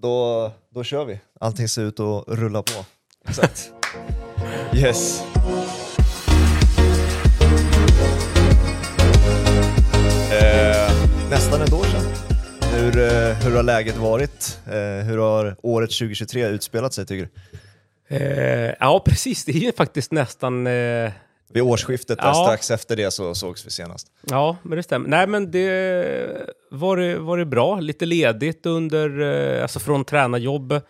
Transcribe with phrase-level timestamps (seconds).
[0.00, 1.20] då, då kör vi.
[1.40, 2.84] Allting ser ut att rulla på.
[3.28, 3.72] Exakt.
[4.74, 5.22] Yes.
[10.32, 10.92] Eh,
[11.30, 12.30] nästan ett år sedan.
[12.72, 14.58] Hur, eh, hur har läget varit?
[14.66, 17.28] Eh, hur har året 2023 utspelat sig tycker
[18.08, 18.16] du?
[18.16, 19.44] Eh, ja, precis.
[19.44, 20.66] Det är ju faktiskt nästan...
[20.66, 21.12] Eh,
[21.52, 22.34] vid årsskiftet, där Ja.
[22.34, 24.06] strax efter det så sågs vi senast.
[24.30, 25.08] ja, men det stämmer.
[25.08, 27.80] Nej, men det var, det var det bra.
[27.80, 29.20] Lite ledigt under,
[29.56, 30.80] eh, alltså från tränarjobb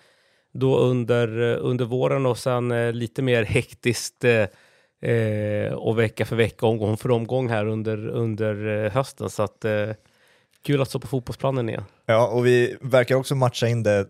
[0.53, 6.37] då under, eh, under våren och sen eh, lite mer hektiskt eh, och vecka för
[6.37, 9.31] vecka, omgång för omgång här under, under hösten.
[9.31, 9.89] Så att eh,
[10.63, 11.85] kul att stå på fotbollsplanen igen.
[12.07, 14.07] Ja, och vi verkar också matcha in det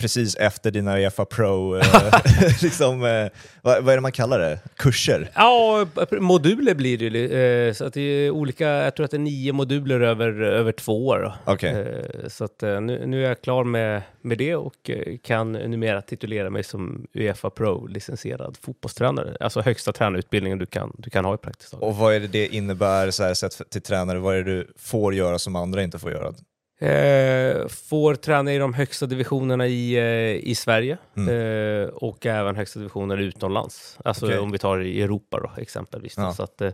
[0.00, 1.82] precis efter dina Uefa Pro, eh,
[2.62, 3.26] liksom, eh,
[3.62, 4.58] vad, vad är det man kallar det?
[4.76, 5.30] Kurser?
[5.34, 5.86] Ja,
[6.20, 7.32] moduler blir det ju.
[7.68, 10.72] eh, Så att det är olika, jag tror att det är nio moduler över, över
[10.72, 11.32] två år.
[11.70, 14.90] Eh, Så att nu, nu är jag klar med, med det och
[15.22, 19.36] kan numera titulera mig som Uefa Pro-licensierad fotbollstränare.
[19.40, 21.72] Alltså högsta tränarutbildningen du kan, du kan ha i praktiskt.
[21.74, 24.18] Och vad är det det innebär så här, sett till tränare?
[24.18, 26.32] Vad är det du får göra som andra inte får göra?
[26.80, 32.78] Eh, får träna i de högsta divisionerna i, eh, i Sverige eh, och även högsta
[32.78, 33.98] divisioner utomlands.
[34.04, 34.38] Alltså Okej.
[34.38, 36.14] om vi tar i Europa då, exempelvis.
[36.14, 36.22] Då.
[36.22, 36.34] Ja.
[36.34, 36.70] Så att, eh,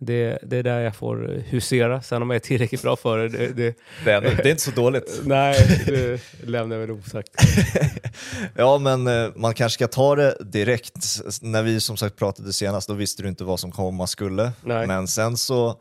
[0.00, 2.02] det, det är där jag får husera.
[2.02, 4.62] Sen om jag är tillräckligt bra för det, det, det Det är, det är inte
[4.62, 5.20] så dåligt.
[5.24, 7.30] nej, det lämnar jag väl osagt.
[8.56, 11.20] Ja, men eh, man kanske ska ta det direkt.
[11.42, 14.52] När vi som sagt pratade senast, då visste du inte vad som komma skulle.
[14.62, 14.86] Nej.
[14.86, 15.80] Men sen så,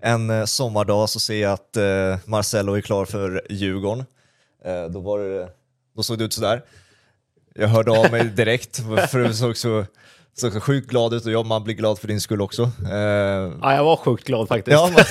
[0.00, 4.04] en eh, sommardag så ser jag att eh, Marcelo är klar för Djurgården.
[4.64, 5.48] Eh, då, var det,
[5.96, 6.62] då såg det ut sådär.
[7.54, 8.76] Jag hörde av mig direkt,
[9.10, 9.84] för du såg så,
[10.34, 12.62] såg så sjukt glad ut och jag, man blir glad för din skull också.
[12.62, 14.72] Eh, Ja, jag var sjukt glad faktiskt.
[14.72, 14.90] Ja,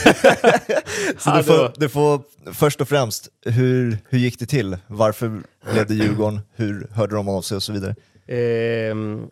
[1.17, 2.21] så du, får, du får
[2.53, 4.77] först och främst, hur, hur gick det till?
[4.87, 5.41] Varför
[5.71, 6.39] blev det Djurgården?
[6.55, 7.95] Hur hörde de av sig och så vidare?
[8.27, 9.27] Ehm,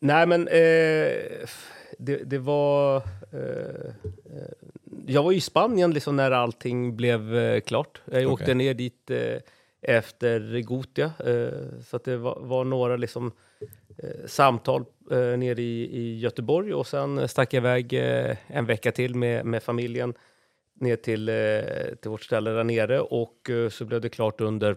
[0.00, 1.48] nej, men eh,
[2.04, 2.96] det, det var...
[3.32, 3.86] Eh,
[4.24, 4.52] eh,
[5.06, 8.00] jag var i Spanien liksom när allting blev eh, klart.
[8.04, 8.54] Jag åkte Okej.
[8.54, 9.36] ner dit eh,
[9.82, 13.32] efter Gotia, eh, så att det var, var några liksom,
[14.26, 17.92] samtal eh, nere i, i Göteborg och sen stack jag iväg
[18.46, 20.14] en vecka till med, med familjen
[20.74, 21.30] ner till,
[22.00, 24.76] till vårt ställe där nere och så blev det klart under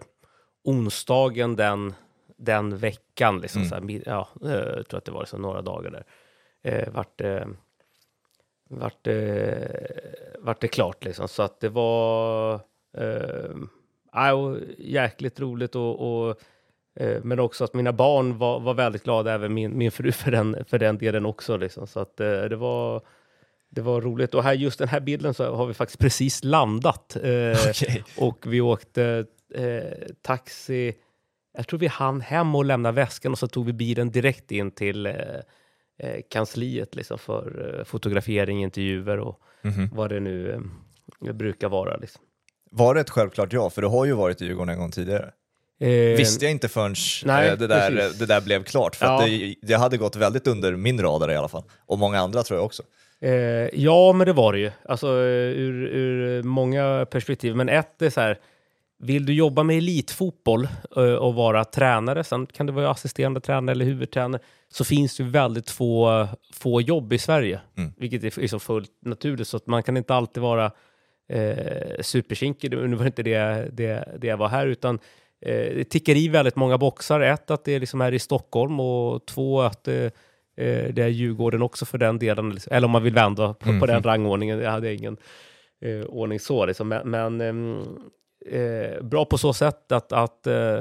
[0.64, 1.94] onsdagen den,
[2.36, 3.40] den veckan.
[3.40, 6.04] Liksom, så här, ja, jag tror att det var liksom några dagar där.
[6.66, 7.46] Eh, vart, eh,
[8.68, 9.68] vart, eh,
[10.38, 11.28] vart det klart liksom.
[11.28, 12.54] Så att det var
[12.98, 16.36] eh, jäkligt roligt och, och
[17.00, 20.30] eh, men också att mina barn var, var väldigt glada, även min, min fru för
[20.30, 21.56] den, för den delen också.
[21.56, 21.86] Liksom.
[21.86, 23.02] Så att eh, det var
[23.68, 24.34] det var roligt.
[24.34, 27.16] Och här, just den här bilden så har vi faktiskt precis landat.
[27.16, 28.04] Eh, Okej.
[28.16, 30.94] och vi åkte eh, taxi.
[31.56, 34.70] Jag tror vi hann hem och lämna väskan och så tog vi bilen direkt in
[34.70, 35.14] till eh,
[35.98, 39.88] eh, kansliet liksom, för eh, fotografering, intervjuer och Mhm.
[39.92, 40.60] vad det nu
[41.26, 41.96] eh, brukar vara.
[41.96, 42.22] Liksom.
[42.70, 43.70] Var det ett självklart ja?
[43.70, 45.30] För du har ju varit i Djurgården en gång tidigare.
[45.80, 48.18] Eh, Visste jag inte förrän nej, eh, det, där, precis.
[48.18, 48.96] det där blev klart.
[48.96, 49.26] För att Ja.
[49.26, 51.62] det, det hade gått väldigt under min radar i alla fall.
[51.86, 52.82] Och många andra tror jag också.
[53.20, 53.30] Eh,
[53.80, 54.70] ja, men det var det ju.
[54.84, 57.56] Alltså ur, ur många perspektiv.
[57.56, 58.38] Men ett är så här,
[58.98, 63.72] vill du jobba med elitfotboll eh, och vara tränare, sen kan du vara assisterande tränare
[63.72, 67.92] eller huvudtränare, så finns det väldigt få, få jobb i Sverige, Mm.
[67.96, 70.70] vilket är, så fullt naturligt, så att man kan inte alltid vara
[71.28, 72.70] eh, superkinkig.
[72.70, 74.94] Nu var inte det, det, det jag var här, utan
[75.46, 77.20] eh, det tickar i väldigt många boxar.
[77.20, 80.10] Ett, att det är liksom här i Stockholm och två, att eh,
[80.58, 83.80] Eh, det är Djurgården också för den delen, eller om man vill vända på, Mm.
[83.80, 84.58] på den rangordningen.
[84.58, 85.16] Jag hade ingen
[85.80, 86.88] eh, ordning så, liksom.
[86.88, 87.78] men, men ehm,
[88.50, 90.80] eh, bra på så sätt att, att eh,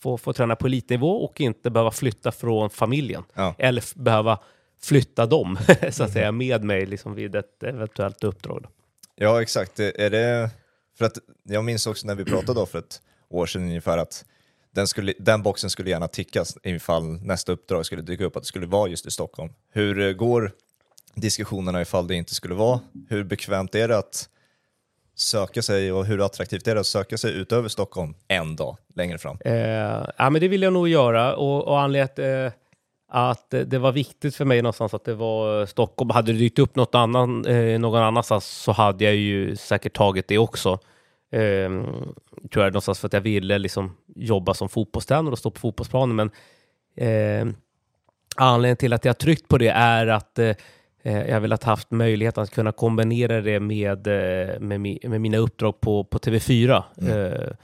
[0.00, 3.22] få, få träna på elitnivå och inte behöva flytta från familjen.
[3.34, 3.54] Ja.
[3.58, 4.38] Eller behöva
[4.82, 5.58] flytta dem,
[5.90, 8.62] så att säga, med mig liksom, vid ett eventuellt uppdrag.
[8.62, 8.68] Då.
[9.16, 9.76] Ja, exakt.
[9.76, 10.50] Det- Är det...
[10.98, 14.24] För att jag minns också när vi pratade då för ett år sedan ungefär att
[14.74, 18.46] den, skulle, den boxen skulle gärna tickas ifall nästa uppdrag skulle dyka upp, att det
[18.46, 19.52] skulle vara just i Stockholm.
[19.72, 20.52] Hur eh, går
[21.14, 22.80] diskussionerna ifall det inte skulle vara?
[23.08, 24.28] Hur bekvämt är det att
[25.16, 29.18] söka sig och hur attraktivt är det att söka sig utöver Stockholm en dag längre
[29.18, 29.38] fram?
[29.44, 29.54] Eh,
[30.16, 32.60] ja, men det vill jag nog göra och, och anledningen att, eh,
[33.08, 36.10] att det var viktigt för mig någonstans att det var Stockholm.
[36.10, 40.28] Hade det dykt upp något annan, eh, någon annanstans så hade jag ju säkert tagit
[40.28, 40.78] det också.
[41.32, 41.70] Eh,
[42.52, 46.16] tror jag någonstans för att jag ville liksom jobba som fotbollstränare och stå på fotbollsplanen.
[46.16, 46.30] Men
[46.96, 47.54] eh,
[48.36, 50.54] anledningen till att jag tryckt på det är att eh,
[51.12, 55.80] jag vill ha haft möjlighet att kunna kombinera det med, eh, med, med mina uppdrag
[55.80, 56.82] på, på TV4.
[57.08, 57.54] Eh,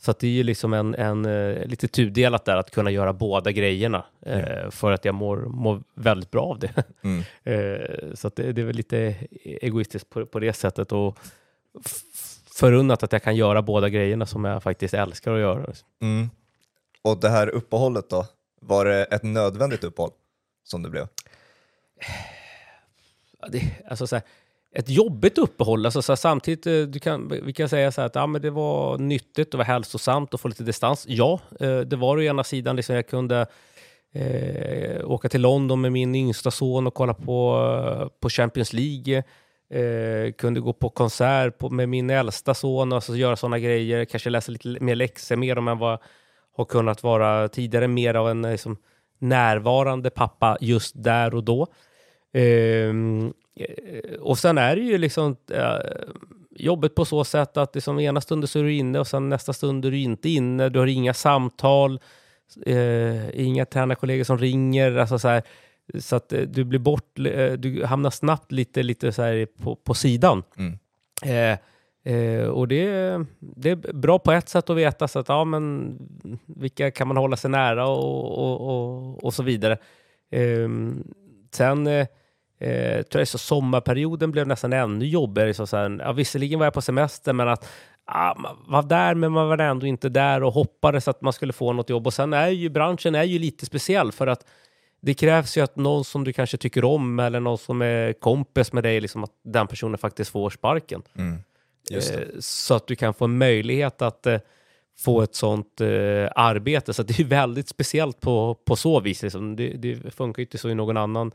[0.00, 3.52] Så det är ju liksom en, en eh, lite tudelat där att kunna göra båda
[3.52, 6.84] grejerna eh, för att jag mår, mår väldigt bra av det.
[7.02, 7.22] Mm.
[7.44, 11.18] Eh, så det, det är väl lite egoistiskt på, på det sättet och
[12.54, 15.72] förunnat att jag kan göra båda grejerna som jag faktiskt älskar att göra.
[16.02, 16.30] Mm.
[17.02, 18.26] Och det här uppehållet då,
[18.60, 20.10] var det ett nödvändigt uppehåll
[20.64, 21.06] som det blev?
[23.46, 24.22] Det, alltså så här,
[24.72, 25.86] ett jobbigt uppehåll.
[25.86, 28.42] Alltså så här, samtidigt, eh, du kan, vi kan säga så här att ja, men
[28.42, 31.04] det var nyttigt och var hälsosamt att få lite distans.
[31.08, 32.76] Ja, eh, det var det å ena sidan.
[32.76, 33.46] Liksom jag kunde
[34.14, 37.60] eh, åka till London med min yngsta son och kolla på,
[38.00, 39.22] eh, på Champions League.
[39.70, 44.04] Eh, kunde gå på konsert på, med min äldsta son och alltså göra sådana grejer.
[44.04, 45.98] Kanske läsa lite mer läxor mer om än vad
[46.56, 47.88] har kunnat vara tidigare.
[47.88, 48.76] Mer av en liksom,
[49.18, 51.66] närvarande pappa just där och då.
[52.32, 52.94] Eh,
[54.20, 55.78] och sen är det ju liksom eh,
[56.50, 59.52] jobbet på så sätt att liksom ena stunden så är du inne och sen nästa
[59.52, 60.68] stund är du inte inne.
[60.68, 62.00] Du har inga samtal,
[62.66, 64.96] eh, inga tränarkollegor som ringer.
[64.96, 65.42] Alltså så, här,
[65.98, 69.94] så att eh, du blir bort, eh, du hamnar snabbt lite, lite så på, på
[69.94, 70.42] sidan.
[70.58, 70.78] Mm.
[71.22, 71.58] Eh,
[72.14, 72.86] eh, och det,
[73.38, 75.96] det är bra på ett sätt att veta så att ja, men
[76.46, 79.78] vilka kan man hålla sig nära och, och, och, och så vidare.
[80.30, 81.04] Ehm,
[81.50, 82.06] sen eh,
[82.58, 85.54] eh, tror jag så sommarperioden blev nästan ännu jobbigare.
[85.54, 87.68] Så så här, ja, visserligen var jag på semester, men att
[88.04, 91.52] ah, man var där, men man var ändå inte där och hoppades att man skulle
[91.52, 92.06] få något jobb.
[92.06, 94.44] Och sen är ju branschen är ju lite speciell för att
[95.00, 98.72] det krävs ju att någon som du kanske tycker om eller någon som är kompis
[98.72, 101.02] med dig, liksom att den personen faktiskt får sparken.
[101.14, 101.38] Mm.
[101.92, 104.38] Eh, så att du kan få en möjlighet att eh,
[104.98, 106.94] få ett sånt eh, arbete.
[106.94, 109.22] Så det är väldigt speciellt på, på så vis.
[109.22, 109.56] Liksom.
[109.56, 111.32] Det, det funkar ju inte så i någon annan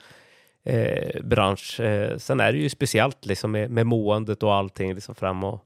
[0.65, 1.79] eh, bransch.
[1.79, 5.59] Eh, sen är det ju speciellt liksom, med, med måendet och allting liksom, fram, och,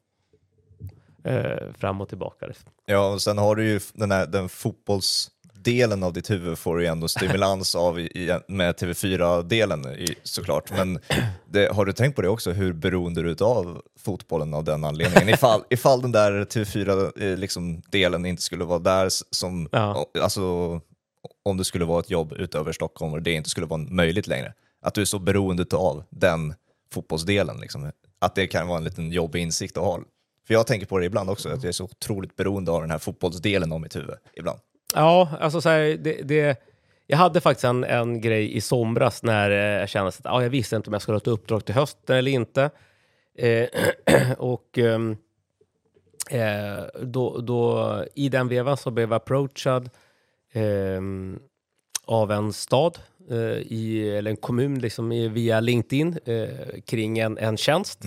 [1.23, 2.47] eh, fram och tillbaka.
[2.47, 2.69] Liksom.
[2.85, 6.81] Ja, och sen har du ju den, här, den fotbollsdelen av ditt huvud får du
[6.83, 10.71] ju ändå stimulans av i, med TV4-delen i, såklart.
[10.71, 11.00] Men
[11.45, 14.83] det, har du tänkt på det också, hur beroende du är av fotbollen av den
[14.83, 15.29] anledningen?
[15.29, 20.05] Ifall, ifall den där TV4-delen liksom, delen inte skulle vara där, som, Ja.
[20.21, 20.41] alltså,
[21.43, 24.53] om det skulle vara ett jobb utöver Stockholm och det inte skulle vara möjligt längre.
[24.81, 26.53] Att du är så beroende av den
[26.94, 27.59] fotbollsdelen.
[27.59, 27.91] Liksom.
[28.19, 30.00] Att det kan vara en liten jobbig insikt att ha.
[30.47, 32.91] För jag tänker på det ibland också, att jag är så otroligt beroende av den
[32.91, 34.15] här fotbollsdelen av mitt huvud.
[34.33, 34.59] Ibland.
[34.95, 36.62] Ja, alltså så här, det, det,
[37.07, 40.50] jag hade faktiskt en, en grej i somras när eh, jag kände att ah, jag
[40.50, 42.69] visste inte om jag skulle ha ett uppdrag till hösten eller inte.
[43.38, 43.68] Eh,
[44.38, 45.18] och ehm,
[46.29, 49.89] eh, då, då, i den vevan så blev jag approachad
[50.51, 51.01] eh,
[52.06, 52.97] av en stad,
[53.69, 56.47] i, eller en kommun liksom, via LinkedIn eh,
[56.85, 58.06] kring en, en tjänst.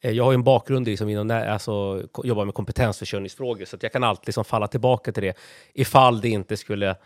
[0.00, 4.04] Eh, Jag har ju en bakgrund liksom inom alltså, jobbar med kompetensförsörjningsfrågor, så jag kan
[4.04, 5.36] alltid liksom falla tillbaka till det
[5.74, 6.96] ifall det inte skulle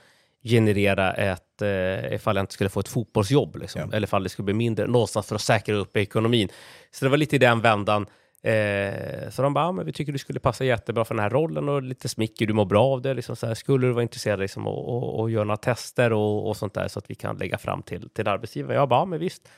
[0.45, 3.97] generera ett, eh, ifall jag inte skulle få ett fotbollsjobb, liksom, Ja.
[3.97, 6.49] eller ifall det skulle bli mindre, någonstans för att säkra upp ekonomin.
[6.91, 8.07] Så det var lite i den vändan.
[8.43, 11.31] Eh, så de bara, ah, men vi tycker du skulle passa jättebra för den här
[11.31, 13.15] rollen och lite smicker, du mår bra av det.
[13.15, 16.49] Liksom, så här, skulle du vara intresserad liksom, och, och, och göra några tester och,
[16.49, 18.77] och sånt där så att vi kan lägga fram till, till arbetsgivaren?
[18.77, 19.49] Jag bara, ah, men visst.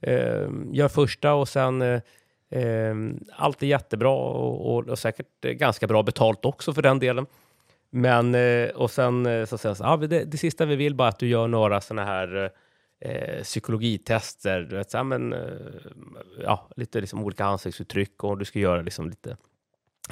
[0.00, 2.00] Eh, gör första och sen eh,
[2.50, 2.94] eh,
[3.36, 7.26] allt är jättebra och, och, och säkert ganska bra betalt också för den delen.
[7.90, 11.18] Men eh, och sen eh, så säger ah, det, det sista vi vill bara att
[11.18, 12.50] du gör några sådana här eh,
[13.00, 15.38] eh, psykologitester, du vet, så här, men, eh,
[16.42, 19.36] ja, lite liksom olika ansiktsuttryck och du ska göra liksom lite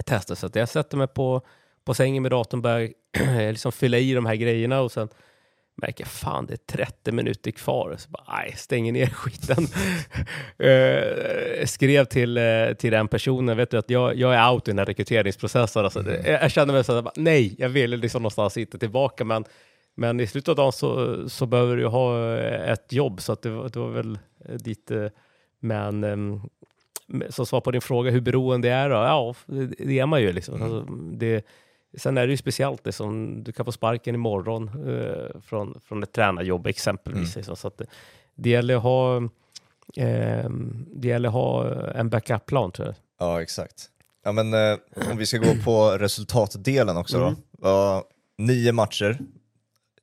[0.07, 0.35] tester.
[0.35, 1.43] Så jag sätter mig på,
[1.85, 2.91] på sängen med datorn, börjar
[3.53, 5.09] liksom fylla i de här grejerna och sen
[5.83, 7.95] märker jag fan det är 30 minuter kvar.
[7.99, 9.67] Så bara, nej, stänger ner skiten.
[10.59, 14.71] Eh, skrev till, eh, till den personen, vet du att jag, jag är out i
[14.71, 15.85] den här rekryteringsprocessen.
[15.85, 19.25] Alltså, det- jag, jag kände mig så här, nej, jag vill liksom någonstans inte tillbaka,
[19.25, 19.45] men,
[19.99, 23.43] men i slutet av dagen så, så behöver du ha eh, ett jobb, så att
[23.43, 24.91] det, var- det var väl eh, dit.
[24.91, 25.07] eh,
[25.61, 26.41] Men ehm,
[27.31, 28.95] som svar på din fråga, hur beroende är då?
[28.97, 30.63] Ja, det, det är man ju liksom.
[30.63, 30.81] Alltså,
[31.13, 31.45] det,
[31.99, 36.13] sen är det ju speciellt, liksom, du kan få sparken imorgon eh, från, från ett
[36.13, 37.37] tränarjobb exempelvis.
[37.37, 37.87] Liksom, så att det,
[38.35, 39.17] det gäller att ha
[39.97, 40.51] eh,
[40.97, 42.95] det gäller att ha en backup-plan tror jag.
[43.19, 43.91] Ja, exakt.
[44.25, 44.79] Ja, men, eh,
[45.11, 47.35] om vi ska gå på resultatdelen också Mm.
[47.35, 47.41] då.
[47.69, 48.05] Ja,
[48.39, 49.19] nio matcher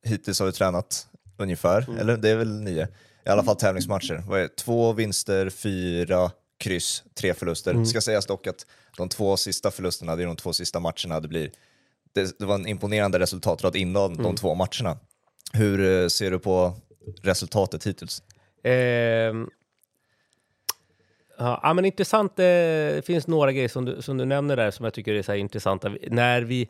[0.03, 1.07] hittills har vi tränat
[1.37, 1.99] ungefär, Mm.
[1.99, 2.87] eller det är väl nio.
[3.25, 4.23] I alla fall tävlingsmatcher.
[4.27, 4.55] Vad är det?
[4.55, 7.71] Två vinster, fyra kryss, tre förluster.
[7.71, 7.85] Mm.
[7.85, 8.65] Ska sägas dock att
[8.97, 11.51] de två sista förlusterna, det är de två sista matcherna det blir.
[12.13, 14.23] Det, det var en imponerande resultatrad innan Mm.
[14.23, 14.97] de två matcherna.
[15.53, 16.73] Hur eh, ser du på
[17.23, 18.23] resultatet hittills?
[18.63, 19.49] Ehm,
[21.37, 22.31] ja, men intressant.
[22.39, 25.21] eh, Det finns några grejer som du, som du nämner där som jag tycker är
[25.21, 25.95] så intressanta.
[26.07, 26.61] När vi,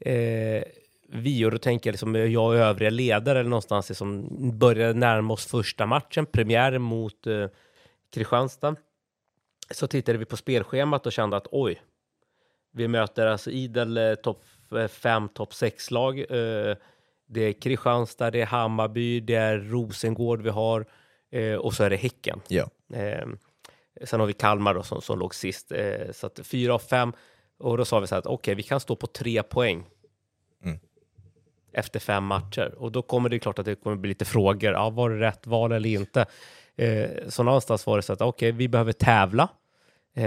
[0.00, 0.62] eh,
[1.14, 4.28] vi, och då tänker jag liksom jag och övriga ledare eller någonstans liksom
[4.58, 7.46] började närma oss första matchen, premiären mot eh,
[8.14, 8.76] Kristianstad.
[9.70, 11.82] Så tittade vi på spelschemat och kände att oj,
[12.72, 14.44] vi möter alltså idel eh, topp
[14.90, 16.18] 5, topp 6-lag.
[16.18, 16.76] Eh,
[17.26, 20.86] det är Kristianstad, det är Hammarby, det är Rosengård vi har
[21.30, 22.40] eh, och så är det Häcken.
[22.48, 22.70] Ja.
[22.94, 23.26] Eh,
[24.04, 25.72] sen har vi Kalmar då, som, som låg sist.
[25.72, 27.12] Eh, så att fyra av fem.
[27.58, 29.84] Och då sa vi så här att okej, okay, vi kan stå på tre poäng
[31.74, 32.74] efter fem matcher.
[32.78, 34.72] Och då kommer det klart att det kommer bli lite frågor.
[34.72, 36.26] Ja, var det rätt val eller inte?
[36.76, 39.48] Eh, så någonstans var det så att okej, okay, vi behöver tävla.
[40.14, 40.22] Eh,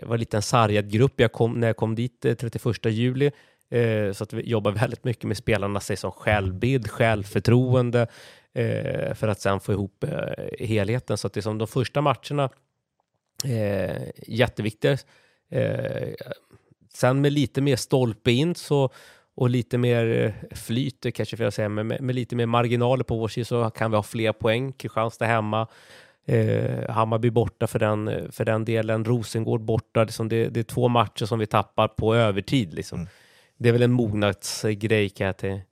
[0.00, 3.30] det var lite en sargad grupp jag kom, när jag kom dit eh, 31 juli.
[3.70, 8.06] Eh, så att vi jobbar väldigt mycket med spelarna, sig som självbild, självförtroende,
[8.54, 11.18] eh, för att sen få ihop eh, helheten.
[11.18, 12.50] Så att det är som de första matcherna,
[13.44, 14.98] eh, jätteviktiga.
[15.50, 16.14] Eh,
[16.94, 18.90] sen med lite mer stolpe in så,
[19.34, 23.04] och lite mer eh, flyt, kanske för att säga, men med, med, lite mer marginaler
[23.04, 24.72] på vår sida så kan vi ha fler poäng.
[24.72, 25.66] Kristianstad hemma,
[26.26, 30.04] eh, Hammarby borta för den, för den delen, Rosengård borta.
[30.04, 32.74] Liksom det, det är två matcher som vi tappar på övertid.
[32.74, 32.98] Liksom.
[32.98, 33.08] Mm.
[33.56, 35.62] Det är väl en mognadsgrej kan jag, te,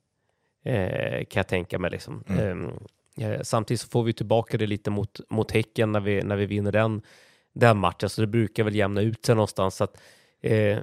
[0.65, 1.91] eh, kan jag tänka mig.
[1.91, 2.23] Liksom.
[2.27, 2.71] Mm.
[3.17, 6.45] Eh, samtidigt så får vi tillbaka det lite mot, mot Häcken när vi, när vi
[6.45, 7.01] vinner den,
[7.53, 9.75] den matchen, så det brukar väl jämna ut sig någonstans.
[9.75, 10.01] Så att,
[10.41, 10.79] eh,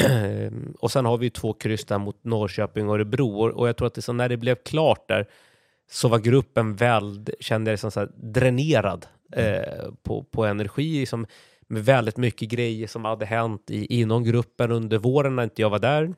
[0.78, 3.48] och sen har vi två kryss där mot Norrköping och Örebro.
[3.50, 5.26] Och, jag tror att det så när det blev klart där
[5.90, 11.26] så var gruppen väl, kände jag som så dränerad eh, på, på energi, liksom,
[11.68, 15.70] med väldigt mycket grejer som hade hänt i, inom gruppen under våren när inte jag
[15.70, 16.14] var där,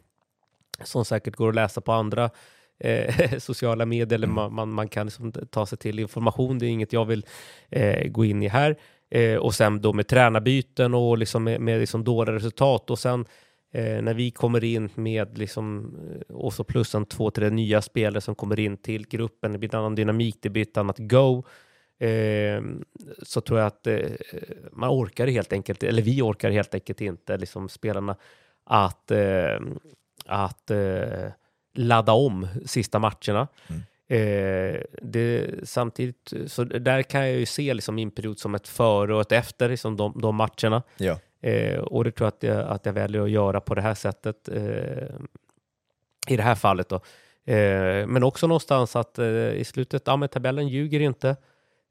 [0.84, 2.30] som säkert går att läsa på andra
[2.78, 6.70] eh, sociala medier, eller man, man, man kan liksom ta sig till information, det är
[6.70, 7.26] inget jag vill
[7.70, 8.76] eh, gå in i här.
[9.10, 12.90] Eh, och sen då med tränarbyten och liksom med, med liksom dåliga resultat.
[12.90, 13.24] Och sen
[13.74, 17.82] Eh, när vi kommer in med liksom, eh, och så plus en två, tre nya
[17.82, 20.98] spelare som kommer in till gruppen, det blir en annan dynamik, det blir ett annat
[20.98, 21.44] go.
[21.98, 22.62] Eh,
[23.22, 23.98] så tror jag att eh,
[24.72, 28.16] man orkar helt enkelt, eller vi orkar helt enkelt inte, liksom spelarna,
[28.64, 29.60] att, eh,
[30.26, 31.28] att eh,
[31.74, 33.48] ladda om sista matcherna.
[33.66, 33.82] Mm.
[35.02, 39.20] det, samtidigt, så där kan jag ju se liksom min period som ett före och
[39.20, 40.82] ett efter liksom de, de matcherna.
[40.96, 41.18] Ja.
[41.44, 43.94] Eh, och det tror jag att, jag att jag väljer att göra på det här
[43.94, 45.08] sättet eh,
[46.28, 46.88] i det här fallet.
[46.88, 46.96] Då.
[47.52, 51.36] Eh, men också någonstans att eh, i slutet, ja men tabellen ljuger inte.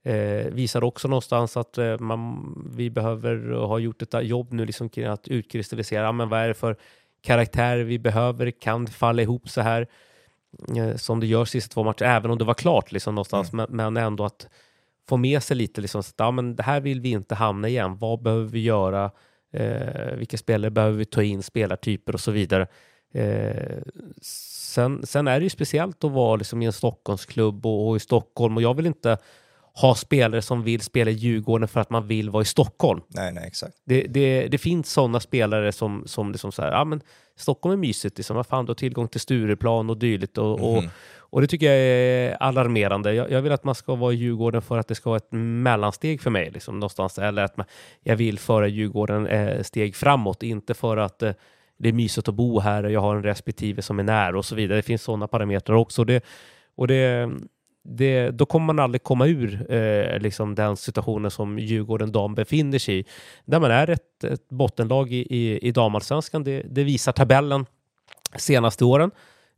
[0.06, 4.90] Eh, visar också någonstans att eh, man, vi behöver ha gjort ett jobb nu liksom
[4.90, 6.78] kring att utkristallisera, ja, men vad är det för
[7.22, 9.88] karaktär vi behöver, kan falla ihop så här
[10.96, 13.66] som det gör sista två matcher, även om det var klart liksom någonstans, mm.
[13.70, 14.48] men, men ändå att
[15.10, 17.68] få med sig lite liksom, så att, ja, men det här vill vi inte hamna
[17.68, 17.98] igen.
[17.98, 19.12] Vad behöver vi göra?
[19.54, 22.68] Eh, vilka spelare behöver vi ta in, spelartyper och så vidare.
[23.14, 23.78] Eh,
[24.22, 28.00] sen, sen är det ju speciellt att vara liksom i en Stockholmsklubb och, och, i
[28.00, 29.18] Stockholm och jag vill inte
[29.76, 33.02] ha spelare som vill spela i Djurgården för att man vill vara i Stockholm.
[33.08, 33.78] Nej, nej, exakt.
[33.86, 37.02] Det, det, det finns sådana spelare som, som liksom så här, ja men
[37.36, 40.78] Stockholm är mysigt, liksom, vad fan, du har tillgång till Stureplan och dylikt och, mm.
[40.78, 40.84] och,
[41.34, 43.14] och, det tycker jag är alarmerande.
[43.14, 45.32] Jag, jag, vill att man ska vara i Djurgården för att det ska vara ett
[45.32, 47.66] mellansteg för mig, liksom, någonstans, eller att man,
[48.04, 51.32] jag vill föra Djurgården eh, steg framåt, inte för att eh,
[51.78, 54.46] det är mysigt att bo här och jag har en respektive som är nära och
[54.46, 54.78] så vidare.
[54.78, 56.04] Det finns sådana parametrar också.
[56.04, 56.24] Det,
[56.76, 57.30] och det,
[57.84, 62.80] det, då kommer man aldrig komma ur eh, liksom den situationen som Djurgården dam befinner
[62.80, 63.06] sig i.
[63.46, 66.44] Där man är ett, ett bottenlag i, i, i damallsvenskan.
[66.44, 67.66] Det, det visar tabellen
[68.36, 69.12] senaste åren.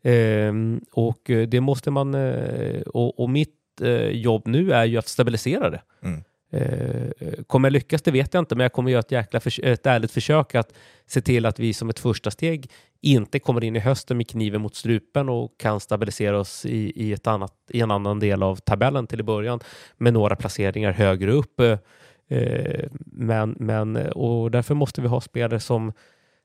[0.06, 2.16] Ehm, eh, och det måste man...
[2.16, 5.82] Eh, och, och, mitt eh, jobb nu är ju att stabilisera det.
[6.04, 6.24] Mm.
[6.52, 8.02] Eh, kommer jag lyckas?
[8.02, 10.74] Det vet jag inte, men jag kommer göra ett, jäkla ett ärligt försök att
[11.08, 12.72] se till att vi som ett första steg
[13.02, 17.14] inte kommer in i hösten med kniven mot strupen och kan stabilisera oss i, i,
[17.14, 19.60] ett annat, i en annan del av tabellen till i början
[19.98, 21.60] med några placeringar högre upp.
[21.60, 25.94] Eh, men, men, och därför måste vi ha spelare som,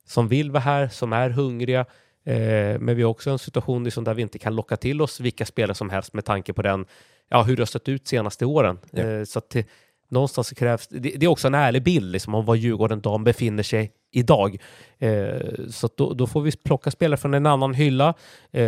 [0.07, 1.87] som vill vara här, som är hungriga.
[2.25, 5.21] Eh, men vi har också en situation liksom där vi inte kan locka till oss
[5.21, 6.87] vilka spelare som helst med tanke på den,
[7.29, 8.79] ja, hur det har sett ut senaste åren.
[8.91, 9.03] Ja.
[9.03, 9.57] Eh, så att
[10.09, 13.63] någonstans krävs, det, det, är också en ärlig bild liksom, om var Djurgården dam befinner
[13.63, 14.57] sig idag.
[14.99, 18.15] Eh, så då, då, får vi plocka spelare från en annan hylla,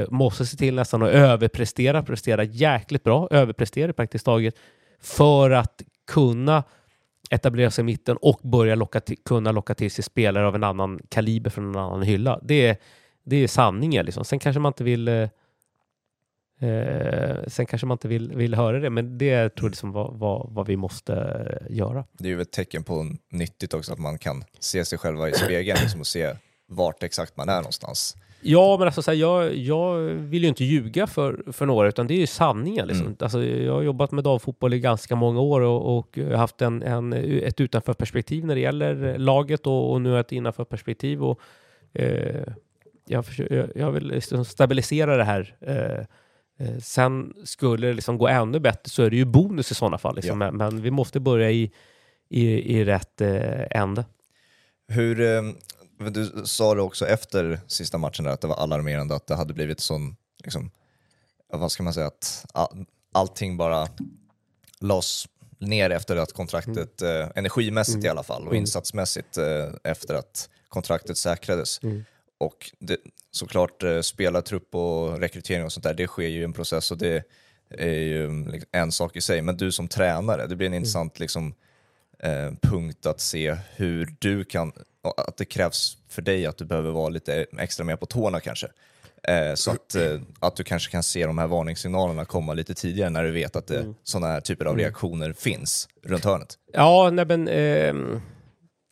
[0.09, 4.55] måste se till nästan att överprestera, prestera jäkligt bra, överprestera praktiskt taget,
[5.01, 6.65] för att kunna
[7.33, 10.65] etablera sig i mitten och börja locka till, kunna locka till sig spelare av en
[10.65, 12.41] annan kaliber från en annan hylla.
[12.43, 12.77] Det är,
[13.25, 14.07] det är sanningen.
[14.07, 14.25] Liksom.
[14.25, 15.29] Sen kanske man inte vill eh,
[16.63, 20.19] Eh, sen kanske man inte vill, vill höra det, men det tror jag liksom vad,
[20.19, 21.13] vad, vad, vi måste
[21.71, 22.05] göra.
[22.13, 25.33] Det är ju ett tecken på nyttigt också att man kan se sig själva i
[25.33, 26.35] spegeln liksom, och se
[26.67, 28.17] vart exakt man är någonstans.
[28.41, 32.07] Ja, men alltså, så här, jag, jag vill ju inte ljuga för, för några, utan
[32.07, 32.87] det är ju sanningen.
[32.87, 33.07] Liksom.
[33.07, 33.17] Mm.
[33.21, 37.13] Alltså, jag har jobbat med damfotboll i ganska många år och, och haft en, en,
[37.13, 41.23] ett utanförperspektiv när det gäller laget och, och nu ett innanförperspektiv.
[41.25, 41.41] Och,
[41.93, 42.53] eh,
[43.13, 45.57] jag, försöker, jag, vill liksom stabilisera det här.
[45.61, 49.75] Eh, eh, sen skulle det liksom gå ännu bättre så är det ju bonus i
[49.75, 50.17] sådana fall.
[50.17, 50.39] Liksom.
[50.39, 51.71] Men, men vi måste börja i,
[52.29, 54.05] i, i rätt eh, ände.
[54.89, 55.43] Hur, eh,
[56.11, 59.55] du sa det också efter sista matchen där, att det var alarmerande att det hade
[59.55, 60.71] blivit sån, liksom,
[61.53, 63.89] ja, vad ska man säga, att all, allting bara
[64.81, 65.29] lades
[65.59, 68.61] ner efter att kontraktet, eh, energimässigt i alla fall, och Mm.
[68.61, 71.83] insatsmässigt eh, efter att kontraktet säkrades.
[71.83, 72.05] Mm.
[72.43, 72.97] Och det,
[73.31, 76.99] såklart eh, spelartrupp och rekrytering och sånt där, det sker ju i en process och
[76.99, 77.25] det
[77.71, 79.43] är ju liksom en sak i sig.
[79.43, 81.55] Men du som tränare, det blir en intressant liksom,
[82.19, 84.73] eh, punkt att se hur du kan,
[85.17, 88.69] att det krävs för dig att du behöver vara lite extra mer på tårna kanske.
[89.29, 93.11] Eh, så att, eh, att du kanske kan se de här varningssignalerna komma lite tidigare
[93.11, 96.59] när du vet att det, sådana här typer av reaktioner finns runt hörnet.
[96.73, 98.21] Ja, nej men ehm,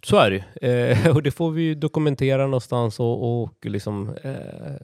[0.07, 0.69] så är det.
[0.69, 4.77] Eh, och det får vi dokumentera någonstans och, och liksom eh,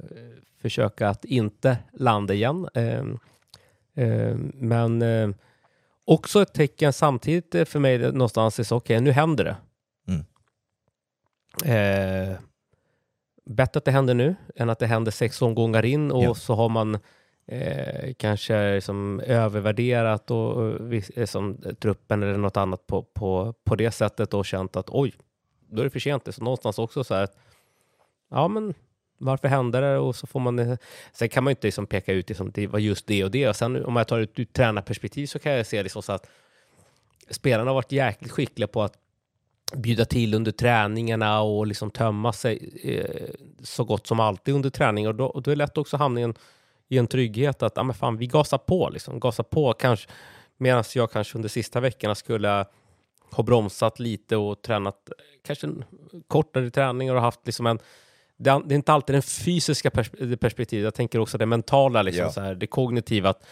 [0.63, 2.69] försöka att inte landa igen.
[2.75, 3.19] Ehm,
[3.95, 5.29] ehm, men eh,
[6.05, 9.57] också ett tecken samtidigt eh, för mig någonstans är så, okej, nu händer det.
[10.09, 10.25] Mm.
[11.65, 12.37] Eh,
[13.47, 16.35] bättre att det händer nu än att det händer sex omgångar in och Ja.
[16.35, 16.99] så har man
[17.47, 23.91] eh, kanske liksom övervärderat och, och liksom, truppen eller något annat på, på, på det
[23.91, 25.15] sättet och känt att oj,
[25.69, 26.35] då är det för sent.
[26.35, 27.37] Så någonstans också så här att
[28.31, 28.75] ja, men
[29.19, 29.99] varför hände det?
[29.99, 30.79] Och så får man, eh,
[31.13, 33.49] sen kan man ju inte liksom peka ut liksom, det var just det och det.
[33.49, 36.29] Och sen om jag tar ett ur tränarperspektiv så kan jag se liksom så att
[37.31, 38.99] spelarna har varit jäkligt skickliga på att
[39.75, 45.09] bjuda till under träningarna och liksom tömma sig eh, så gott som alltid under träning.
[45.09, 46.56] Och då, och då är det lätt också hamningen, hamna i en,
[46.89, 48.89] i en trygghet att ah, men fan, vi gasar på.
[48.91, 49.21] Liksom.
[49.21, 50.11] Gasar på kanske,
[50.57, 52.67] medan jag kanske under sista veckorna skulle
[53.31, 55.11] ha bromsat lite och tränat
[55.47, 55.85] kanske en
[56.29, 57.79] kortare träningar och haft liksom en
[58.39, 59.91] det är inte alltid den fysiska
[60.41, 62.31] perspektivet, jag tänker också det mentala, liksom, Ja.
[62.31, 63.47] så här, det kognitiva, att,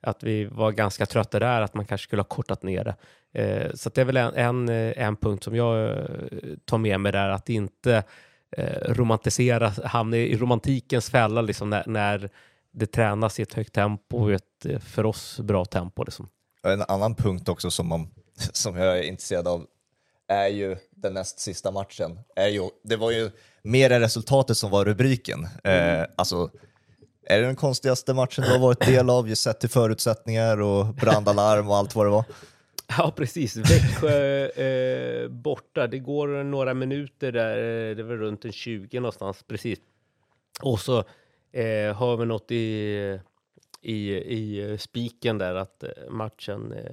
[0.00, 2.94] att vi var ganska trötta där, att man kanske skulle ha kortat ner det.
[3.40, 6.04] Eh, så det är väl en, en, eh, en punkt som jag eh,
[6.64, 8.02] tar med mig där, att inte
[8.56, 12.30] eh, romantisera, hamna i romantikens fälla liksom, när, när
[12.72, 16.04] det tränas i ett högt tempo och ett eh, för oss bra tempo.
[16.04, 16.28] Liksom.
[16.62, 18.08] En annan punkt också som, man,
[18.52, 19.66] som jag är intresserad av
[20.28, 22.18] är ju den näst sista matchen.
[22.36, 23.30] Är ju, det var ju
[23.62, 25.48] mer än resultatet som var rubriken.
[25.64, 26.50] Eh, alltså,
[27.26, 30.86] är det den konstigaste matchen du har varit del av, just sett till förutsättningar och
[30.94, 32.24] brandalarm och allt vad det var?
[32.98, 33.56] Ja, precis.
[33.56, 35.86] Växjö eh, borta.
[35.86, 37.56] Det går några minuter där,
[37.90, 39.78] eh, det var runt en 20 någonstans, precis.
[40.62, 41.04] Och så
[41.52, 43.18] eh, har vi något i,
[43.82, 46.92] i, i spiken där att eh, matchen eh,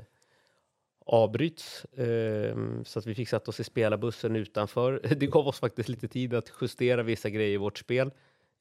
[1.06, 1.86] avbryts.
[1.86, 5.02] Eh, så att vi fick sätta oss i spelarbussen utanför.
[5.18, 8.12] Det gav oss faktiskt lite tid att justera vissa grejer i vårt spel.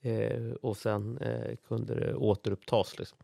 [0.02, 2.98] Eh, och sen eh, kunde det återupptas.
[2.98, 3.18] Liksom.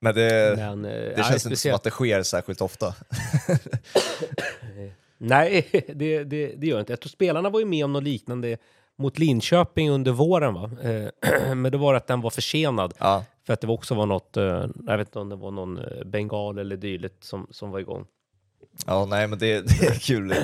[0.00, 2.94] Men det, Men, eh, det ja, känns inte som att det sker särskilt ofta.
[5.18, 6.92] Nej, det, det, det gör inte.
[6.92, 8.58] Jag tror spelarna var ju med om något liknande
[8.98, 10.54] mot Linköping under våren.
[10.54, 10.70] Va?
[10.82, 11.08] Eh,
[11.54, 12.94] Men det var att den var försenad.
[12.98, 15.78] Ja, För att det också var något, eh, jag vet inte om det var någon
[15.78, 18.06] eh, bengal eller dylikt som, som var igång.
[18.86, 20.34] ja nej men det, det är kul.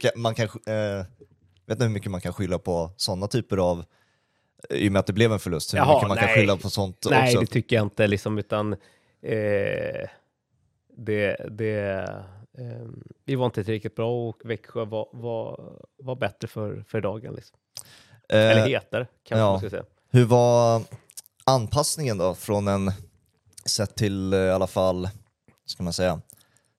[0.00, 1.06] Kan- Man kan, eh,
[1.66, 3.84] vet inte hur mycket man kan skylla på sådana typer av,
[4.70, 6.34] i och med att det blev en förlust, hur Jaha, mycket man kan nej.
[6.36, 7.40] skylla på sånt Nej, också.
[7.40, 8.72] det tycker jag inte, liksom, utan
[9.22, 10.08] eh,
[10.96, 12.08] det, det,
[13.24, 17.34] vi var inte tillräckligt bra och Växjö var, var, var bättre för, för dagen.
[17.34, 17.58] Liksom.
[18.28, 19.50] Eller Eh, hetare, kanske ja.
[19.50, 19.84] man ska säga.
[20.10, 20.82] Hur var
[21.44, 22.92] anpassningen då från en,
[23.66, 25.08] sett till eh, i alla fall,
[25.66, 26.20] ska man säga,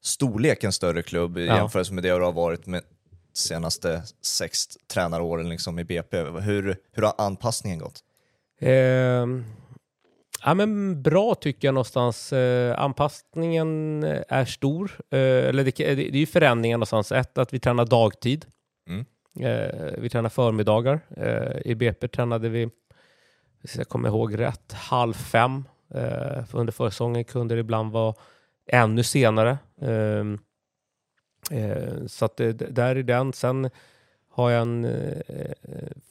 [0.01, 1.55] storlek en större klubb i Ja.
[1.57, 2.81] jämförelse med det du har varit med
[3.33, 6.17] senaste sex tränaråren liksom i BP.
[6.23, 7.99] Hur, hur har anpassningen gått?
[8.59, 9.45] Ehm,
[10.45, 12.33] ja, men bra tycker jag någonstans.
[12.33, 14.91] Eh, anpassningen är stor.
[15.09, 17.11] Eh, eller det, det, det är ju förändringar någonstans.
[17.11, 18.45] Ett, att vi tränar dagtid.
[18.87, 19.05] Mm.
[19.39, 20.99] Eh, vi tränar förmiddagar.
[21.17, 22.69] Eh, I BP tränade vi,
[23.61, 25.63] hvis jag kommer ihåg rätt, halv fem.
[25.93, 28.15] Eh, för under försäsongen kunde det ibland vara
[28.67, 29.57] ännu senare.
[29.81, 30.39] Ehm,
[31.51, 33.33] eh, så att det, där är den.
[33.33, 33.69] Sen
[34.29, 35.51] har jag en, eh,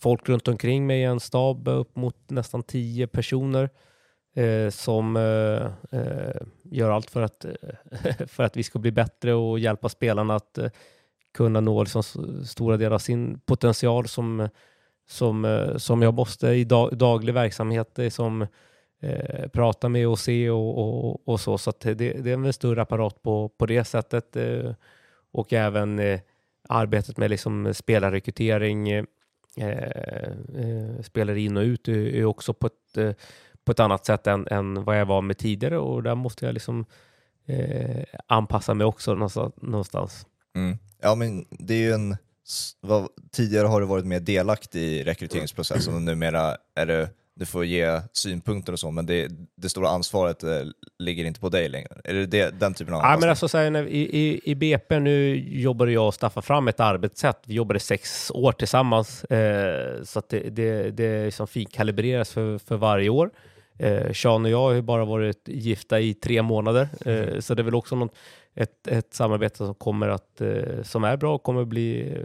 [0.01, 3.71] folk runt omkring mig, en stab upp mot nästan tio personer
[4.35, 9.35] eh, som eh, eh, gör allt för att, eh, för att vi ska bli bättre
[9.35, 10.71] och hjälpa spelarna att eh,
[11.35, 12.03] kunna nå liksom,
[12.47, 14.49] stora delar av sin potential som,
[15.09, 18.47] som, eh, som jag måste i dag, daglig verksamhet eh, som
[19.01, 21.59] eh, prata med och se och, och, och så.
[21.59, 24.37] Så det, det, är en större apparat på, på det sättet.
[24.37, 24.73] Eh,
[25.33, 26.21] och även eh,
[26.69, 29.05] arbetet med liksom spelarrekrytering, eh,
[29.57, 33.19] eh spelare in och ut är också på ett,
[33.65, 36.53] på ett annat sätt än, än vad jag var med tidigare och där måste jag
[36.53, 36.85] liksom
[38.27, 39.15] anpassa mig också
[39.57, 40.27] någonstans.
[40.57, 40.79] Mm.
[41.03, 42.17] Ja, men det är ju en
[42.81, 47.65] vad, tidigare har du varit mer delaktig i rekryteringsprocessen och numera är det, du får
[47.65, 50.61] ge synpunkter och så, men det, det stora ansvaret eh,
[50.99, 52.01] ligger inte på dig längre.
[52.05, 54.55] Är det, det den typen av ja, men alltså, så här, när, i, i, I
[54.55, 57.43] BP nu jobbade jag och Staffan fram ett arbetssätt.
[57.47, 62.77] Vi jobbade sex år tillsammans, eh, så att det, det, det liksom finkalibreras för, för
[62.77, 63.31] varje år.
[63.79, 67.43] Eh, Sean och jag har ju bara varit gifta i tre månader, eh, mm.
[67.43, 68.15] så det är väl också något,
[68.55, 72.17] ett, ett samarbete som kommer att, eh, som är bra och kommer bli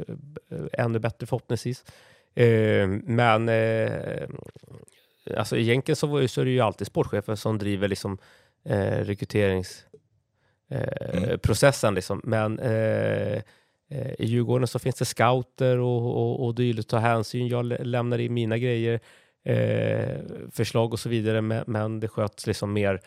[0.49, 1.85] eh, ännu bättre förhoppningsvis.
[2.35, 4.27] Eh, men eh,
[5.37, 8.17] alltså egentligen så, så är det ju alltid sportchefen som driver liksom,
[9.01, 11.87] rekryteringsprocessen.
[11.87, 11.95] Mm.
[11.95, 12.21] Liksom.
[12.23, 12.59] Men
[14.17, 17.47] i Djurgården så finns det scouter och, och, och dylikt att ta hänsyn.
[17.47, 18.99] Jag lämnar in mina grejer,
[20.51, 23.01] förslag och så vidare, men, men det sköts liksom mer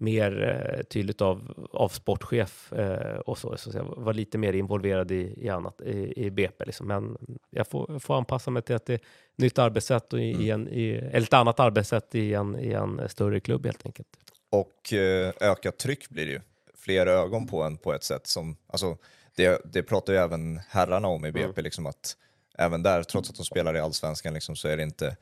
[0.00, 5.10] mer eh, tydligt av, av sportchef eh, och så, så jag var lite mer involverad
[5.10, 6.64] i, i annat, i, i BP.
[6.64, 6.86] Liksom.
[6.86, 7.18] Men
[7.50, 9.00] jag får, får anpassa mig till att det är
[9.36, 10.42] nytt arbetssätt och i, mm.
[10.42, 14.08] i en, i, eller ett annat arbetssätt i en, i en större klubb helt enkelt.
[14.50, 16.40] Och eh, ökat tryck blir det ju.
[16.74, 18.96] Fler ögon på en på ett sätt som, alltså
[19.36, 21.64] det, det pratar ju även herrarna om i BP, mm.
[21.64, 22.16] liksom att
[22.58, 25.16] även där, trots att de spelar i allsvenskan, liksom, så är det inte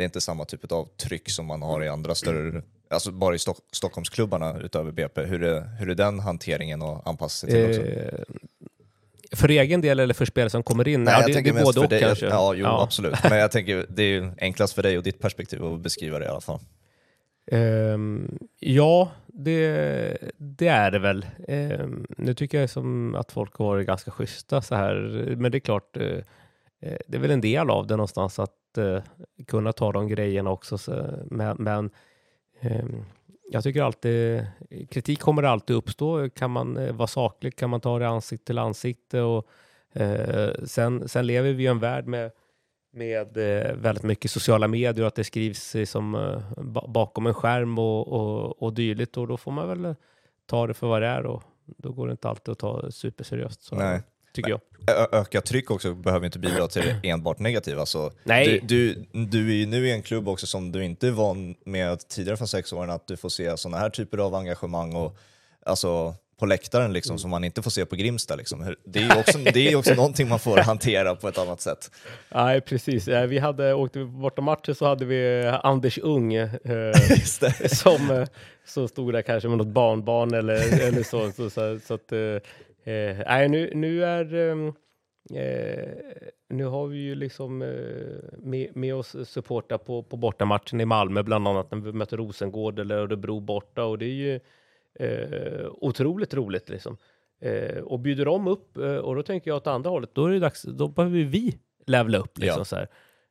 [0.00, 3.34] det är inte samma typ av tryck som man har i andra större alltså bara
[3.34, 7.68] i Stock Stockholmsklubbarna utöver BP, hur är, hur är den hanteringen och anpassa sig till
[7.68, 7.90] också?
[7.90, 8.24] Eh,
[9.32, 11.04] för egen del eller för spelare som kommer in?
[11.04, 12.00] Nej, ja, det, det är både och dig.
[12.00, 12.26] kanske?
[12.26, 12.82] Ja, jo, ja.
[12.82, 13.14] absolut.
[13.30, 16.28] Men jag tänker det är enklast för dig och ditt perspektiv att beskriva det i
[16.28, 16.60] alla fall.
[17.52, 21.26] Um, ja, det, det, är det väl.
[21.48, 24.94] Um, nu tycker jag som att folk har varit ganska schyssta så här,
[25.36, 26.18] men det är klart, uh,
[26.80, 29.02] det är väl en del av det någonstans att eh,
[29.46, 30.78] kunna ta de grejerna också.
[30.78, 31.90] Så, men, men
[32.60, 32.84] eh,
[33.50, 34.46] jag tycker alltid,
[34.90, 36.30] kritik kommer alltid uppstå.
[36.30, 39.20] Kan man eh, vara saklig kan man ta det ansikte till ansikte.
[39.20, 39.46] Och,
[39.92, 42.30] eh, sen, sen lever vi i en värld med,
[42.92, 47.78] med eh, väldigt mycket sociala medier och att det skrivs som, eh, bakom en skärm
[47.78, 49.16] och, och, och dylikt.
[49.16, 49.94] Och då får man väl eh,
[50.46, 53.62] ta det för vad det är och då går det inte alltid att ta superseriöst.
[53.62, 53.74] Så.
[53.74, 54.02] Nej
[54.32, 54.60] tycker jag.
[55.12, 57.80] Ökat tryck också behöver inte bidra till det enbart negativa.
[57.80, 58.60] Alltså, Nej.
[58.62, 61.54] Du, du, du är ju nu i en klubb också som du inte är van
[61.64, 65.16] med tidigare från sex åren, att du får se sådana här typer av engagemang och
[65.66, 67.18] alltså, på läktaren liksom, mm.
[67.18, 68.36] som man inte får se på Grimsta.
[68.36, 68.74] Liksom.
[68.84, 71.90] Det är ju också, det är också någonting man får hantera på ett annat sätt.
[72.34, 73.08] Nej, precis.
[73.08, 76.50] Vi hade, åkte vi borta matcher så hade vi Anders Ung eh,
[77.66, 78.26] som, eh,
[78.66, 81.32] som stod där kanske med något barnbarn eller, eller så.
[81.32, 82.12] så, så, så att,
[82.84, 84.34] eh, nej, nu, nu är...
[84.34, 84.72] Ehm,
[85.34, 85.94] eh,
[86.48, 91.22] nu har vi ju liksom eh, med, med oss supporta på, på bortamatchen i Malmö,
[91.22, 94.40] bland annat när vi möter Rosengård eller Örebro borta och det är ju
[94.94, 96.96] eh, otroligt roligt liksom.
[97.40, 100.30] Eh, och bjuder de upp, eh, och då tänker jag åt andra hållet, då är
[100.30, 102.64] det dags, då behöver vi levla upp liksom ja.
[102.64, 102.88] så här.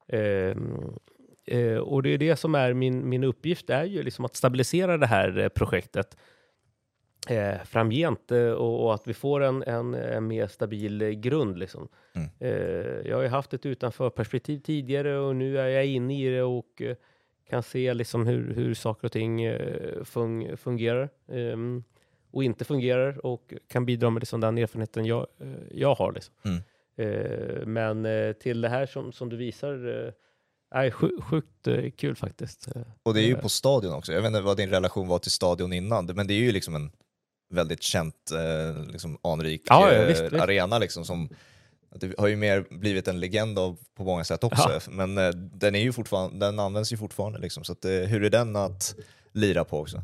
[0.08, 0.94] Ehm,
[1.48, 4.98] eh, och det är det som är min, min uppgift, är ju liksom att stabilisera
[4.98, 6.18] det här projektet
[7.30, 11.58] eh, framgent eh, och, och, att vi får en, en, en mer stabil grund.
[11.58, 11.88] Liksom.
[12.14, 12.30] Mm.
[12.40, 16.44] Eh, jag har ju haft ett utanförperspektiv tidigare och nu är jag inne i det
[16.44, 16.96] och eh,
[17.50, 21.84] kan se liksom hur, hur saker och ting eh, fun fungerar ehm,
[22.32, 25.28] och inte fungerar och kan bidra med liksom den erfarenheten jag,
[25.72, 26.12] jag har.
[26.12, 26.34] Liksom.
[26.44, 26.62] Mm.
[27.74, 29.74] men till det här som, som du visar
[30.72, 32.68] är sjukt kul faktiskt.
[33.04, 34.14] Och det är ju på stadion också.
[34.14, 36.76] Jag vet inte vad din relation var till stadion innan, men det är ju liksom
[36.76, 36.92] en
[37.50, 40.80] väldigt känt, eh, liksom, anrik ja, ja, visst, eh, arena.
[40.80, 41.30] Liksom, som,
[41.96, 44.80] det har ju mer blivit en legend av på många sätt också, ja.
[44.90, 47.40] men eh, den, är ju fortfarande, den används ju fortfarande.
[47.40, 48.96] Liksom, så att, eh, hur är den att
[49.32, 49.98] lira på också?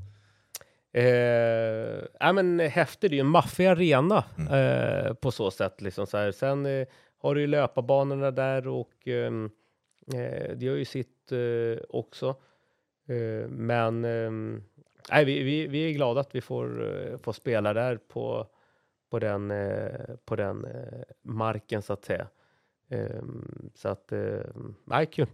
[0.93, 4.53] Eh, men häftig, det är ju en maffig arena mm.
[4.53, 5.81] eh, på så sätt.
[5.81, 6.31] Liksom, så här.
[6.31, 9.49] Sen eh, har du ju löparbanorna där och ehm,
[10.13, 12.35] eh, det gör ju sitt eh, också.
[13.49, 14.63] men ehm,
[15.11, 18.47] nej, vi, vi, vi är glada att vi får, eh, får spela där på,
[19.11, 22.27] på den, eh, på den eh, marken så att säga.
[22.89, 24.11] Ehm, så att,
[24.85, 25.27] nej, kul.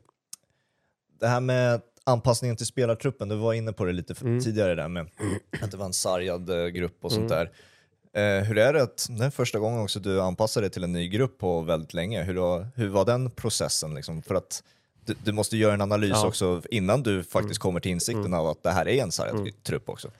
[1.19, 4.39] Det här med anpassningen till spelartruppen, du var inne på det lite mm.
[4.39, 5.09] tidigare där med
[5.61, 7.37] att det var en sargad grupp och sånt mm.
[7.37, 7.51] där.
[8.13, 10.91] Eh, hur är det att det är första gången också du anpassar dig till en
[10.91, 12.23] ny grupp på väldigt länge?
[12.23, 13.95] Hur, hur var den processen?
[13.95, 14.21] Liksom?
[14.21, 14.63] För att
[15.05, 16.27] du, du måste göra en analys Ja.
[16.27, 19.89] också innan du faktiskt kommer till insikten av att det här är en sargad trupp
[19.89, 20.11] också.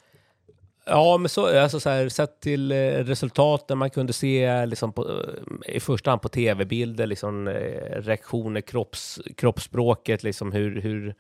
[0.86, 5.10] Ja, men så, alltså så här, sett till eh, resultaten man kunde se liksom på,
[5.10, 11.16] eh, i första hand på tv-bilder, liksom, eh, reaktioner, kropps, kroppsspråket, liksom hur, hur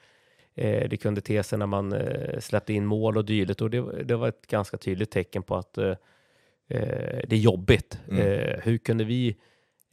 [0.55, 3.61] eh, det kunde te sig när man eh, släppte in mål och dylikt.
[3.61, 5.93] Och det, det var ett ganska tydligt tecken på att eh,
[7.27, 7.99] det är jobbigt.
[8.11, 9.35] Eh, hur kunde vi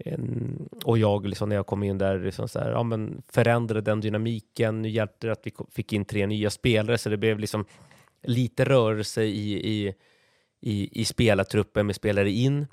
[0.04, 3.80] en, och jag, liksom, när jag kom in där, liksom så här, ja, men förändrade
[3.80, 4.82] den dynamiken.
[4.82, 7.64] Nu hjälpte det att vi fick in tre nya spelare, så det blev liksom
[8.22, 9.94] lite rörelse i, i,
[10.60, 12.66] i, i spelartruppen med spelare in,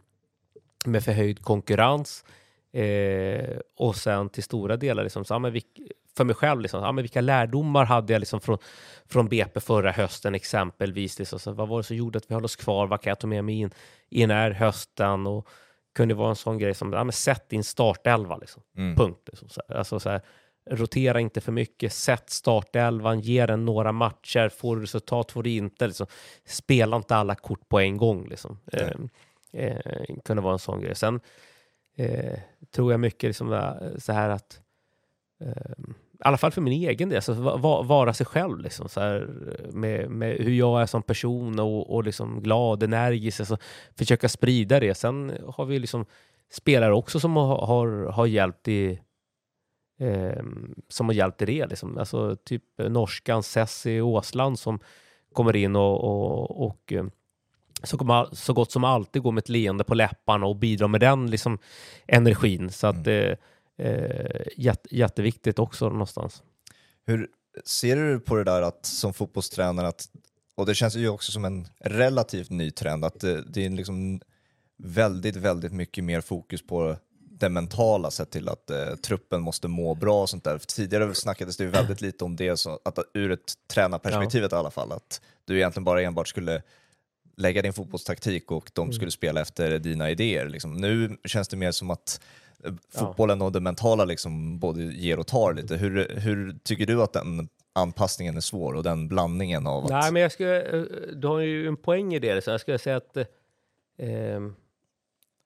[0.85, 2.25] med förhöjd konkurrens.
[2.71, 5.63] Eh, och sen till stora delar, liksom, så, ja, men vi,
[6.17, 8.57] för mig själv, liksom, ja, men vilka lärdomar hade jag liksom från,
[9.05, 11.19] från BP förra hösten exempelvis?
[11.19, 12.87] Liksom, så, vad var det som gjorde att vi höll oss kvar?
[12.87, 13.71] Vad kan jag ta med mig in
[14.09, 15.27] i den här hösten?
[15.27, 15.47] Och
[15.95, 18.37] kunde vara en sån grej som, ja, men sätt din startelva.
[18.37, 18.63] Liksom.
[18.77, 18.95] Mm.
[18.95, 19.29] Punkt.
[19.31, 19.47] Liksom.
[19.67, 20.21] Alltså, så här,
[20.69, 25.49] rotera inte för mycket, sätt startelvan, ge den några matcher, får du resultat får du
[25.49, 25.87] inte.
[25.87, 26.07] Liksom.
[26.45, 28.27] Spela inte alla kort på en gång.
[28.27, 28.59] Liksom.
[28.71, 28.91] Eh,
[29.53, 30.95] eh, kunde vara en sån grej.
[30.95, 31.19] Sen
[31.97, 32.39] eh,
[32.71, 34.61] tror jag mycket liksom, eh, så här att
[35.41, 35.85] eh,
[36.25, 39.29] i alla fall för min egen del, va, va, vara sig själv liksom, så här,
[39.71, 43.57] med, med hur jag är som person och, och liksom glad, energisk, alltså,
[43.97, 44.95] försöka sprida det.
[44.95, 46.05] Sen har vi liksom
[46.51, 48.99] spelare också som har, har, har hjälpt i
[49.99, 50.43] eh,
[50.89, 51.67] som har hjälpt i det.
[51.67, 51.97] Liksom.
[51.97, 54.79] Alltså, typ norskan Sessi Åsland som
[55.33, 57.05] kommer in och, och, och eh,
[57.83, 61.01] så, kommer, så gott som alltid går med ett leende på läpparna och bidrar med
[61.01, 61.57] den liksom,
[62.07, 62.69] energin.
[62.69, 63.33] Så att, eh,
[63.77, 66.43] eh, jätte, jätteviktigt också någonstans.
[67.05, 67.29] Hur
[67.65, 70.09] ser du på det där att som fotbollstränare, att,
[70.55, 74.21] och det känns ju också som en relativt ny trend, att det, det är liksom
[74.77, 76.95] väldigt, väldigt mycket mer fokus på
[77.39, 80.57] det mentala sett till att eh, truppen måste må bra och sånt där.
[80.57, 84.55] För tidigare snackades det ju väldigt lite om det, så att, ur ett tränarperspektivet i
[84.55, 86.61] alla fall, att du egentligen bara enbart skulle
[87.37, 90.49] lägga din fotbollstaktik och de skulle spela efter dina idéer.
[90.49, 90.73] Liksom.
[90.73, 92.21] Nu känns det mer som att
[92.97, 95.75] fotbollen och det mentala liksom både ger och tar lite.
[95.75, 99.89] Hur, hur tycker du att den anpassningen är svår och den blandningen av att...
[99.89, 100.83] Nej, men jag skulle, eh,
[101.15, 102.43] du har ju en poäng i det.
[102.43, 103.25] Så jag skulle säga att eh,
[103.97, 104.55] ehm,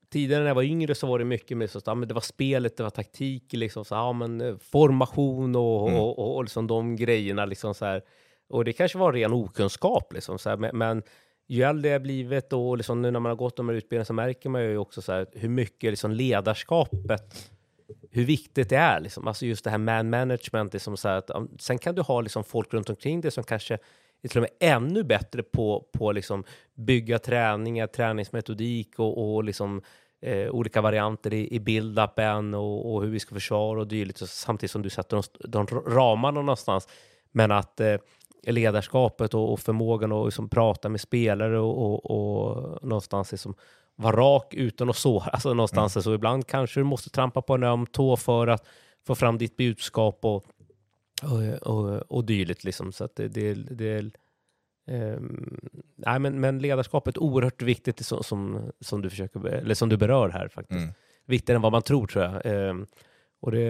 [0.10, 2.78] tidigare när jag var yngre så var det mycket med så, men det var spelet,
[2.78, 6.02] det var taktik, liksom, så, ja, men, eh, formation och, Mm.
[6.02, 7.46] och, och, och liksom de grejerna.
[7.46, 8.02] Liksom, så här.
[8.50, 11.04] Och det kanske var ren okunskap, liksom, så här, men, men
[11.50, 14.14] ju äldre jag blivit och liksom, nu när man har gått de här utbildningarna så
[14.14, 17.52] märker man ju också så här, hur mycket liksom, ledarskapet
[18.12, 19.00] hur viktigt det är.
[19.00, 19.28] Liksom.
[19.28, 20.74] Alltså just det här man management.
[20.74, 23.78] Liksom så här att, sen kan du ha liksom folk runt omkring dig som kanske
[24.22, 29.82] är till och med ännu bättre på att liksom bygga träningar, träningsmetodik och, och liksom,
[30.22, 34.30] eh, olika varianter i, i build-upen och, och hur vi ska försvara och dylikt.
[34.30, 36.88] Samtidigt som du sätter de, de ramarna någonstans.
[37.32, 37.96] Men att eh,
[38.44, 43.56] ledarskapet och, och förmågan att liksom prata med spelare och, och, och någonstans liksom
[43.96, 45.24] vara rak utan att såra.
[45.34, 48.68] Alltså någonstans så ibland kanske du måste trampa på en öm tå för att
[49.08, 50.46] få fram ditt budskap och,
[51.24, 52.64] och, och, och dylikt.
[52.64, 52.92] Liksom.
[52.92, 54.12] Så att det, det, det
[54.88, 55.60] ehm,
[55.96, 59.98] nej, men, men ledarskapet är oerhört viktigt som, som, som, du försöker, eller som du
[59.98, 60.82] berör här faktiskt.
[60.82, 60.94] Mm.
[61.26, 62.42] Viktigare än vad man tror tror jag.
[62.46, 62.86] Ehm,
[63.40, 63.62] och det,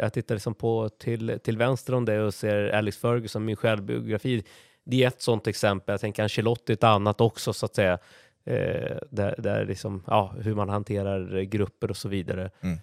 [0.00, 4.44] jag tittar liksom på till, till vänster om det och ser Alex Ferguson, min självbiografi.
[4.84, 5.92] Det är ett sånt exempel.
[5.92, 7.98] Jag tänker Ancelotti ett annat också så att säga.
[8.44, 12.50] Eh, där, där liksom, ja, hur man hanterar grupper och så vidare.
[12.60, 12.78] Mm.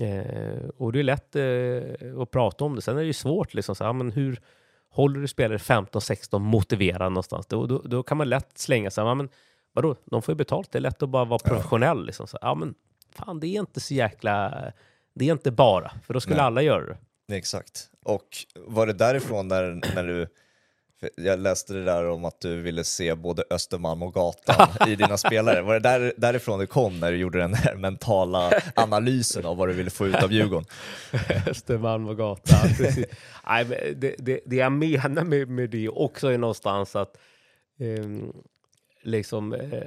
[0.00, 2.82] Eh, och det är lätt eh, att prata om det.
[2.82, 4.40] Sen är det ju svårt, liksom, så, ja, men hur
[4.88, 7.46] håller du spelare 15-16 motiverade någonstans?
[7.46, 9.28] Då, då, då kan man lätt slänga sig, ja, men
[9.72, 12.06] vadå, de får ju betalt, det är lätt att bara vara professionell.
[12.06, 12.74] Liksom, så, ja, men
[13.14, 14.64] fan, det är inte så jäkla,
[15.14, 16.44] det är inte bara, för då skulle Nej.
[16.44, 17.36] alla göra det.
[17.36, 17.88] Exakt.
[18.04, 20.26] Och var det därifrån när, när du...
[21.16, 25.16] Jag läste det där om att du ville se både Östermalm och gatan i dina
[25.16, 25.62] spelare.
[25.62, 29.68] Var det där, därifrån det kom när du gjorde den här mentala analysen av vad
[29.68, 30.66] du ville få ut av Djurgården?
[31.46, 32.68] Östermalm och gatan.
[32.76, 33.06] precis.
[33.46, 33.64] Nej,
[33.96, 37.16] det, det, det jag menar med, med det också är någonstans att
[37.80, 38.32] ehm,
[39.02, 39.82] liksom eh,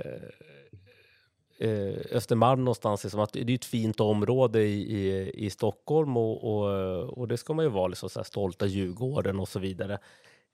[2.11, 7.03] Östermalm någonstans, liksom att det är ett fint område i, i, i Stockholm och, och,
[7.17, 9.99] och det ska man ju vara liksom så här stolta Djurgården och så vidare.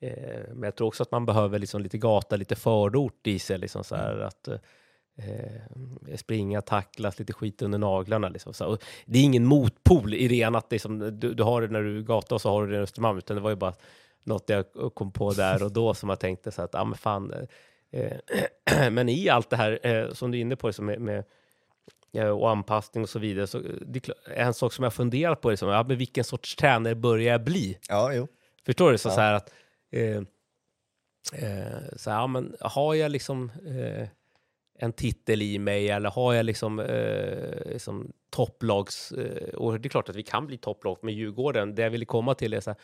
[0.01, 3.57] Eh, men jag tror också att man behöver liksom lite gata, lite förort i sig.
[3.57, 8.29] Liksom så här, att, eh, springa, tacklas, lite skit under naglarna.
[8.29, 8.63] Liksom, så.
[8.63, 8.71] här.
[8.71, 11.97] Och det är ingen motpol i ena att liksom, du, du har det när du
[11.97, 13.73] är gata och så har du det i Östermalm, utan det var ju bara
[14.23, 17.33] något jag kom på där och då som jag tänkte så att, ja men fan,
[17.33, 17.47] eh,
[18.91, 21.23] men i allt det här eh, som du är inne på, liksom med, med
[22.13, 23.47] eh, och anpassning och så vidare.
[23.47, 26.23] Så det är klart- en sak som jag funderat på är liksom, ja, men vilken
[26.23, 27.77] sorts tränare börjar jag bli?
[27.89, 28.27] Ja, jo.
[28.65, 28.97] Förstår du?
[28.97, 29.13] Så, Ja.
[29.13, 29.53] så här att,
[29.91, 30.17] eh,
[31.33, 34.07] eh, så här, ja, men har jag liksom eh,
[34.79, 39.11] en titel i mig eller har jag liksom, eh, liksom topplags...
[39.11, 41.75] Eh, och det är klart att vi kan bli topplag med Djurgården.
[41.75, 42.79] Det jag ville komma till är så här,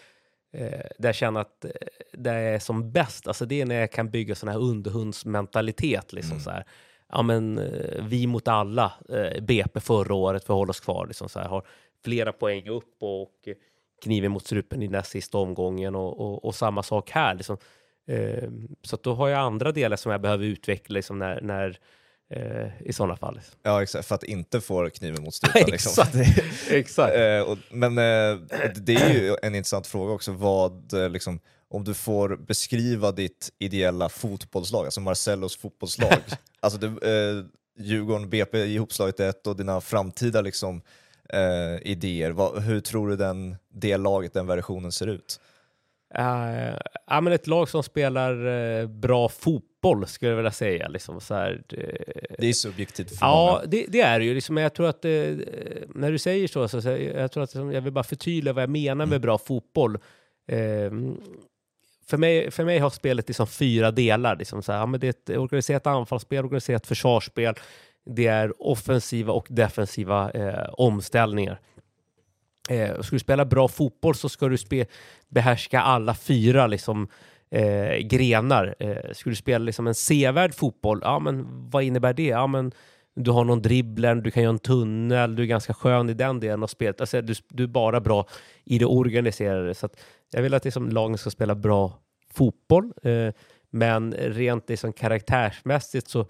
[0.54, 1.72] eh, där jag känner att eh,
[2.12, 6.14] jag är som bäst, alltså det är när jag kan bygga sån här underhundsmentalitet.
[6.14, 6.44] Liksom, Mm.
[6.44, 6.64] så här.
[7.10, 11.08] Ja, men, eh, vi mot alla, eh, BP förra året för att hålla oss kvar.
[11.08, 11.68] Liksom, så här, har
[12.04, 13.34] flera poäng upp och
[14.04, 17.36] kniven mot strupen i näst sista omgången och, och, och samma sak här.
[17.36, 17.58] Liksom.
[18.08, 18.50] Eh,
[18.82, 21.80] så då har jag andra delar som jag behöver utveckla liksom, när, när,
[22.30, 23.40] eh, i sådana fall.
[23.64, 24.08] Ja, exakt.
[24.08, 25.64] För att inte få kniven mot strupen.
[25.72, 26.06] liksom.
[26.08, 26.42] Exakt.
[26.72, 27.16] Exakt.
[27.16, 28.40] Eh, och, men eh,
[28.76, 34.10] det är ju en intressant fråga också, vad, liksom, om du får beskriva ditt ideella
[34.10, 36.20] fotbollslag, alltså Marcellos fotbollslag.
[36.60, 37.46] alltså du, eh,
[37.80, 40.82] Djurgården, BP ihopslaget ett och dina framtida liksom,
[41.82, 42.32] idéer.
[42.32, 45.40] Vad, hur tror du den, det laget, den versionen ser ut?
[46.16, 49.67] Uh, ja, men ett lag som spelar eh, bra fotboll
[50.08, 50.88] skulle jag vilja säga.
[50.88, 51.98] Liksom, så här, det,
[52.40, 53.66] Det är subjektivt för Ja, många.
[53.66, 54.34] det, det är det ju.
[54.34, 55.12] Liksom, men jag tror att eh,
[55.96, 58.70] när du säger så, så, så jag tror att jag vill bara förtydliga vad jag
[58.70, 59.96] menar med bra fotboll.
[60.48, 60.92] Eh,
[62.06, 64.36] för, mig, för mig har spelet liksom fyra delar.
[64.36, 67.54] Liksom, så här, ja, men det är ett organiserat anfallsspel, organiserat försvarsspel.
[68.06, 71.60] Det är offensiva och defensiva eh, omställningar.
[72.70, 74.86] Eh, ska du spela bra fotboll så ska du
[75.28, 77.08] behärska alla fyra liksom,
[77.52, 78.76] eh, grenar.
[78.80, 82.24] Eh, ska du spela liksom en sevärd fotboll, ja men vad innebär det?
[82.24, 82.72] Ja men
[83.16, 86.40] du har någon dribbler, du kan göra en tunnel, du är ganska skön i den
[86.40, 87.02] delen av spelet.
[87.02, 88.28] Alltså, du, du är bara bra
[88.64, 89.74] i det organiserade.
[89.74, 90.00] Så att
[90.32, 91.94] jag vill att liksom, lagen ska spela bra
[92.34, 93.34] fotboll, eh,
[93.70, 96.28] men rent liksom, karaktärsmässigt så,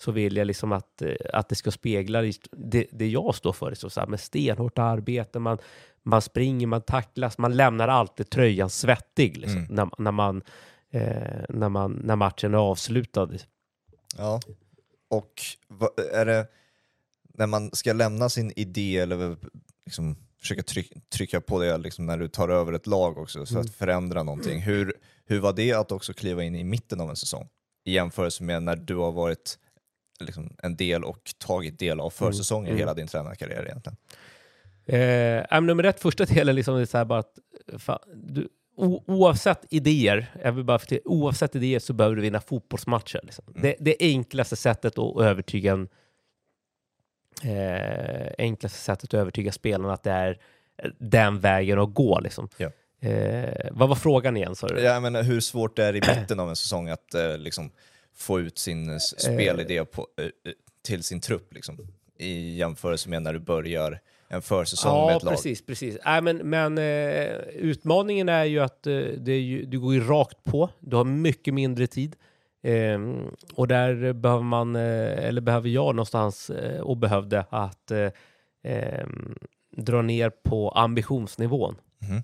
[0.00, 3.74] så vill jag liksom att, eh, att det ska spegla det, det jag står för.
[3.74, 5.58] Så, så här, med stenhårt arbete, man,
[6.02, 9.74] man springer, man tacklas, man lämnar alltid tröjan svettig liksom, Mm.
[9.74, 10.42] när, när, man,
[10.90, 13.30] eh, när, man, när matchen är avslutad.
[14.16, 14.40] Ja.
[15.08, 15.32] Och
[16.12, 16.46] är det
[17.34, 19.36] när man ska lämna sin idé eller
[19.84, 23.60] liksom försöka tryck, trycka på det liksom när du tar över ett lag också för
[23.60, 24.60] att förändra någonting.
[24.60, 27.48] Hur, hur var det att också kliva in i mitten av en säsong
[27.84, 29.58] i jämförelse med när du har varit
[30.24, 32.78] liksom, en del och tagit del av försäsongen Mm.
[32.78, 33.96] hela din tränarkarriär egentligen?
[34.86, 37.38] Eh, nummer ett, första delen liksom är så här bara att
[37.78, 42.40] fan, du, o, oavsett idéer, jag vill bara förtydliga, oavsett idéer så behöver du vinna
[42.40, 43.20] fotbollsmatcher.
[43.22, 43.44] Liksom.
[43.62, 45.88] Det, det enklaste sättet att övertyga en,
[47.44, 50.38] eh, enklaste sättet att övertyga spelarna att det är
[50.98, 52.20] den vägen att gå.
[52.20, 52.48] Liksom.
[52.56, 52.70] Ja.
[53.08, 54.56] Eh, vad var frågan igen?
[54.56, 54.80] sa du?
[54.80, 57.70] Jag menar, hur svårt det är i mitten av en säsong att eh, liksom,
[58.20, 60.30] få ut sin s- spelidé på, eh, eh,
[60.84, 61.78] till sin trupp liksom,
[62.18, 65.34] i jämförelse med när du börjar en försäsong med Ja, ett lag?
[65.34, 65.66] precis.
[65.66, 65.98] precis.
[66.04, 70.00] Nej, men men eh, utmaningen är ju att eh, det är ju, du går ju
[70.00, 70.70] rakt på.
[70.80, 72.16] Du har mycket mindre tid.
[72.62, 78.10] Ehm, och där behöver man, eh, eller behöver jag någonstans, eh, och behövde, att eh,
[78.62, 79.34] ehm,
[79.76, 81.76] dra ner på ambitionsnivån.
[81.98, 82.22] Mhm.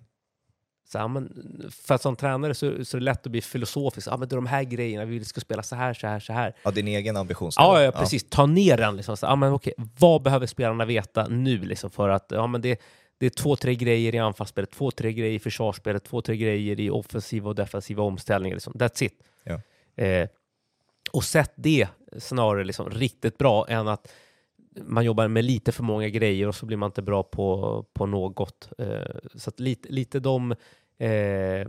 [0.89, 1.33] Så, ja, men,
[1.71, 4.09] för att som tränare så, så är det lätt att bli filosofisk.
[4.09, 6.33] Ja, men det är de här grejerna, vi ska spela så här, så här, så
[6.33, 6.55] här.
[6.63, 7.69] Ja, din egen ambitionsnivå.
[7.69, 8.25] Ja, ja, precis.
[8.31, 8.97] Ta ner den.
[8.97, 9.17] Liksom.
[9.17, 11.59] Så, ja, men, okej, vad behöver spelarna veta nu?
[11.59, 12.81] Liksom, för att ja, men det,
[13.19, 16.81] det är två, tre grejer i anfallsspelet, två, tre grejer i försvarsspelet, två, tre grejer
[16.81, 18.57] i offensiva och defensiva omställningar.
[18.57, 18.73] Liksom.
[18.73, 19.15] That's it.
[19.45, 19.61] Ja.
[20.05, 20.29] Eh,
[21.11, 24.13] och sätt det snarare liksom, riktigt bra än att
[24.85, 28.07] man jobbar med lite för många grejer och så blir man inte bra på, på
[28.07, 28.69] något.
[28.79, 30.53] Eh, så lite, lite de
[30.99, 31.69] eh,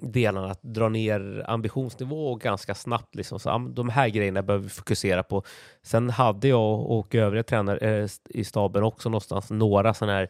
[0.00, 3.14] delarna, att dra ner ambitionsnivå ganska snabbt.
[3.14, 3.40] Liksom.
[3.40, 5.42] Så, de här grejerna behöver vi fokusera på.
[5.82, 10.28] Sen hade jag och övriga tränare eh, i staben också någonstans några sådana här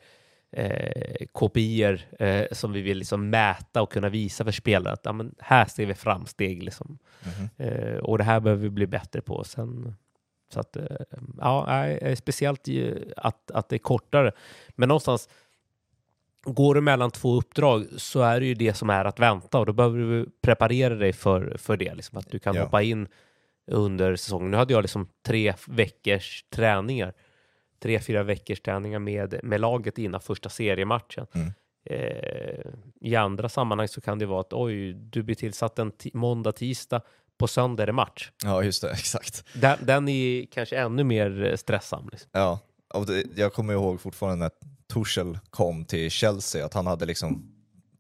[0.52, 5.24] eh, kopior eh, som vi vill liksom mäta och kunna visa för spelare att ja,
[5.38, 6.62] här ser vi framsteg.
[6.62, 6.98] Liksom.
[7.24, 7.68] Mhm.
[7.68, 9.44] Eh, och det här behöver vi bli bättre på.
[9.44, 9.94] Sen,
[10.52, 10.84] så att, eh,
[11.38, 12.68] ja, eh, speciellt
[13.16, 14.32] att, att det är kortare.
[14.68, 15.28] Men någonstans,
[16.44, 19.66] går du mellan två uppdrag så är det ju det som är att vänta och
[19.66, 21.94] då behöver du preparera dig för, för det.
[21.94, 22.62] Liksom, att du kan Ja.
[22.62, 23.08] hoppa in
[23.66, 24.50] under säsongen.
[24.50, 27.12] Nu hade jag liksom tre veckors träningar.
[27.82, 31.26] Tre, fyra veckors träningar med, med laget innan första seriematchen.
[31.34, 31.52] Mm.
[31.84, 32.64] Eh,
[33.00, 37.00] I andra sammanhang så kan det vara att oj, du blir tillsatt en måndag, tisdag,
[37.42, 38.30] på söndag är det match.
[38.44, 39.44] Ja, just det, exakt.
[39.54, 42.08] Den, den är kanske ännu mer eh, stressam.
[42.12, 42.30] Liksom.
[42.32, 42.58] Ja,
[42.94, 44.50] och det, jag kommer ihåg fortfarande när
[44.88, 47.48] Torshäll kom till Chelsea, att han hade liksom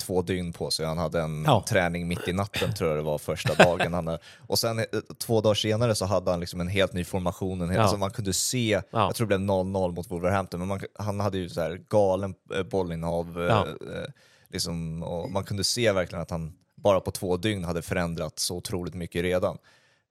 [0.06, 0.86] två dygn på sig.
[0.86, 1.64] Han hade en Ja.
[1.68, 3.94] träning mitt i natten tror jag det var första dagen.
[3.94, 4.84] Han, och sen eh,
[5.18, 7.60] två dagar senare så hade han liksom en helt ny formation.
[7.60, 7.82] En hel, Ja.
[7.82, 11.38] alltså man kunde se, jag tror det blev 0-0 mot Wolverhampton, men man, han hade
[11.38, 13.40] ju så här galen eh, bollinnehav.
[13.40, 13.66] eh, Ja.
[13.66, 14.08] eh,
[14.50, 16.52] liksom, och man kunde se verkligen att han
[16.82, 19.58] bara på två dygn hade förändrat så otroligt mycket redan.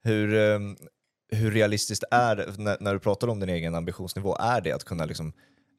[0.04, 0.58] Hur, eh,
[1.32, 4.84] hur realistiskt är det, när, när du pratar om din egen ambitionsnivå, är det att
[4.84, 5.32] kunna liksom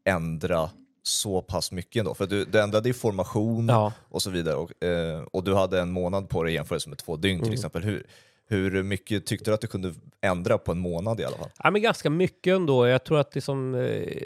[0.06, 0.70] ändra
[1.04, 2.14] så pass mycket ändå?
[2.14, 3.94] För du, du ändrade ju formation Ja.
[4.10, 6.98] och så vidare och, eh, och du hade en månad på dig i jämförelse med
[6.98, 7.54] två dygn till Mm.
[7.54, 7.84] exempel.
[7.84, 8.08] Hur,
[8.48, 11.50] hur mycket tyckte du att du kunde ändra på en månad i alla fall?
[11.64, 12.88] Ja, men ganska mycket ändå.
[12.88, 14.24] Jag tror att liksom, eh,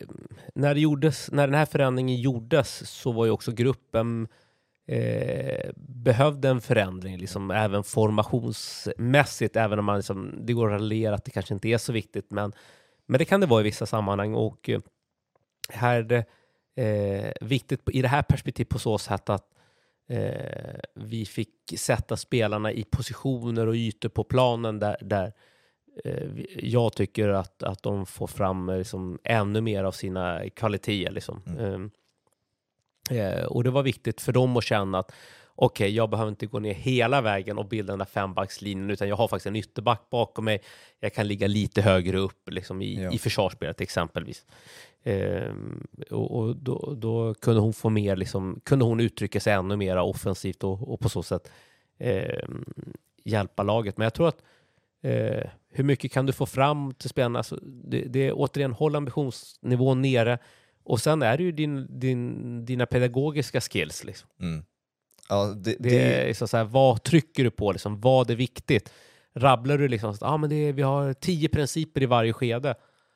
[0.56, 4.28] när, det gjordes, när den här förändringen gjordes så var ju också gruppen
[4.88, 11.16] eh, behövde en förändring, liksom, även formationsmässigt, även om man liksom, det går att raljera
[11.16, 12.54] att det kanske inte är så viktigt, men,
[13.06, 14.34] men det kan det vara i vissa sammanhang.
[14.34, 14.80] Och eh,
[15.70, 16.26] här är det
[16.84, 19.46] eh, viktigt på- i det här perspektivet på så sätt att
[20.10, 25.34] eh, vi fick sätta spelarna i positioner och ytor på planen där, där
[26.56, 31.12] jag tycker att, att de får fram liksom, ännu mer av sina kvaliteter.
[31.12, 31.42] Liksom.
[31.48, 31.92] Mm.
[33.10, 35.12] Eh, eh, och det var viktigt för dem att känna att
[35.56, 39.16] okej, jag behöver inte gå ner hela vägen och bilda den där fembackslinjen, utan jag
[39.16, 40.62] har faktiskt en ytterback bakom mig.
[41.00, 43.12] Jag kan ligga lite högre upp liksom, i, Ja.
[43.12, 44.46] i försvarsspelet exempelvis.
[45.04, 49.76] Ehm, och och då, då kunde hon få mer, liksom, kunde hon uttrycka sig ännu
[49.76, 51.52] mer offensivt och, och på så sätt
[52.00, 52.66] ehm,
[53.24, 53.98] hjälpa laget.
[53.98, 54.42] Men jag tror att
[55.02, 57.40] eh, hur mycket kan du få fram till spelarna?
[57.40, 60.40] Alltså, det, det är återigen, håll ambitionsnivån nere.
[60.88, 64.04] Och sen är det ju din, din, dina pedagogiska skills.
[64.04, 64.30] Liksom.
[64.42, 64.64] Mm.
[65.30, 67.72] Ja, det, Det, det, är så, så här, vad trycker du på?
[67.72, 68.94] Liksom, vad är viktigt?
[69.36, 72.76] Rabblar du liksom, ah, men det är, vi har tio principer i varje skede.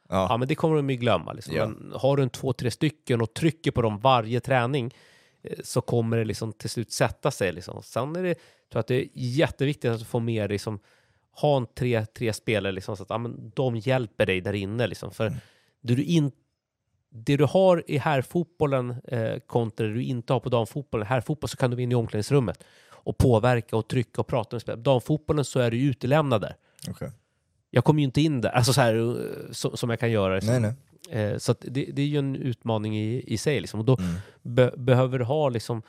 [0.09, 1.33] Ja, ja, men det kommer de ju glömma.
[1.33, 1.55] Liksom.
[1.55, 1.67] Ja.
[1.67, 4.93] Men har du en två, tre stycken och trycker på dem varje träning
[5.43, 7.51] eh, så kommer det liksom till slut sätta sig.
[7.51, 7.83] Liksom.
[7.83, 10.79] Sen är det, tror jag att det är jätteviktigt att du får med dig, liksom,
[11.41, 14.87] ha en tre, tre spelare liksom, så att ja, men de hjälper dig där inne.
[14.87, 15.11] Liksom.
[15.11, 15.33] För
[15.81, 16.31] det, du in,
[17.13, 21.07] det du har i herrfotbollen eh, kontra det du inte har på damfotbollen.
[21.07, 24.81] Herrfotboll så kan du inne i omklädningsrummet och påverka och trycka och prata med spelare.
[24.81, 26.55] Damfotbollen så är du utelämnad där.
[26.89, 27.11] okej.
[27.69, 30.35] Jag kommer ju inte in där, alltså så här, eh, som, som jag kan göra.
[30.35, 30.61] Liksom.
[30.61, 30.73] Nej,
[31.09, 31.21] nej.
[31.21, 33.59] Eh, så det, det är ju en utmaning i, i sig.
[33.59, 33.79] Liksom.
[33.79, 34.15] Och då Mm.
[34.41, 35.81] be, behöver du ha liksom,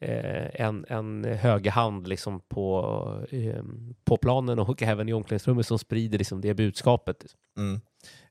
[0.00, 3.62] eh, en, en högerhand liksom, på, eh,
[4.04, 7.16] på planen och även i omklädningsrummet som sprider liksom, det budskapet.
[7.20, 7.40] Liksom.
[7.58, 7.80] Mm.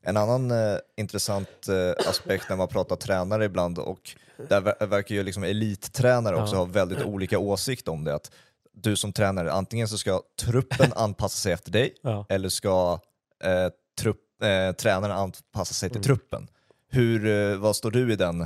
[0.02, 4.16] En annan eh, intressant eh, aspekt när man pratar tränare ibland, och
[4.48, 6.58] där ver- verkar ju liksom elittränare också Ja.
[6.58, 8.14] ha väldigt olika åsikt om det.
[8.14, 8.30] Att
[8.72, 12.26] du som tränare, antingen så ska truppen anpassa sig efter dig, Ja.
[12.28, 13.00] eller ska
[13.44, 13.68] eh,
[14.00, 16.04] trupp, eh, tränaren anpassa sig till Mm.
[16.04, 16.48] truppen.
[16.90, 18.40] Hur, eh, vad står du i den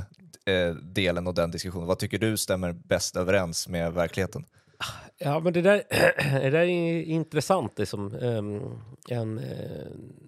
[0.45, 1.87] eh, delen och den diskussionen?
[1.87, 4.45] Vad tycker du stämmer bäst överens med verkligheten?
[5.17, 5.83] Ja, men det där,
[6.41, 7.79] det där är intressant.
[7.79, 8.13] Liksom.
[9.09, 9.45] En, eh,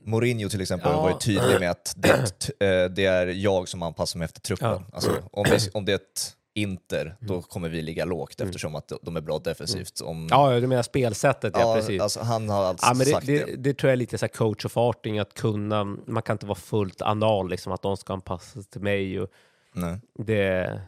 [0.05, 1.01] Mourinho till exempel Ja.
[1.01, 4.67] var ju tydlig med att det, eh, det är jag som anpassar mig efter truppen.
[4.69, 4.75] Ja.
[4.75, 4.89] Mm.
[4.93, 8.91] Alltså, om, det, om det är ett Inter, då kommer vi ligga lågt eftersom att
[9.01, 10.01] de är bra defensivt.
[10.01, 12.01] Om, ja, du menar spelsättet, ja, ja, precis.
[12.01, 13.45] alltså, han har alltså Ja, men det, sagt det.
[13.45, 16.45] det, det tror jag är lite så coach of arting, att kunna, man kan inte
[16.45, 19.21] vara fullt anal, liksom, att de ska anpassa sig till mig.
[19.21, 19.29] Och
[19.73, 19.99] Nej.
[20.19, 20.81] det,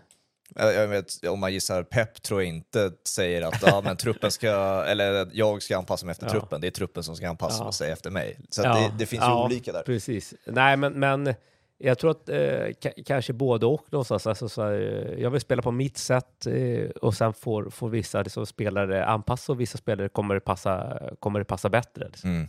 [0.68, 4.84] Jag, vet, om man gissar Pep tror jag inte säger att ja, men truppen ska,
[4.88, 6.32] eller jag ska anpassa mig efter Ja.
[6.32, 7.72] truppen, det är truppen som ska anpassa Ja.
[7.72, 8.40] sig efter mig.
[8.50, 9.82] Så Ja, det, det finns ju olika där.
[9.84, 10.34] Precis.
[10.46, 11.34] Nej, men, men
[11.78, 14.28] jag tror att eh, ka- kanske både och någonstans.
[14.28, 17.90] Alltså, så här, eh, jag vill spela på mitt sätt eh, och sen får, får
[17.90, 22.08] vissa liksom, spelare anpassa och vissa spelare kommer det passa, kommer det passa bättre.
[22.08, 22.30] Liksom.
[22.30, 22.48] Mm.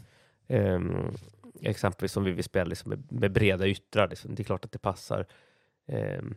[0.49, 1.15] Ehm,
[1.63, 4.09] exempelvis om vi vill spela liksom, med, med breda yttrar.
[4.09, 4.35] Liksom.
[4.35, 5.27] Det är klart att det passar
[5.89, 6.35] ehm,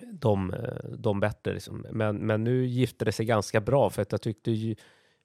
[0.00, 1.52] dem, eh, dem bättre.
[1.54, 1.86] Liksom.
[1.92, 4.76] Men, men nu gifte det sig ganska bra för att jag tyckte ju,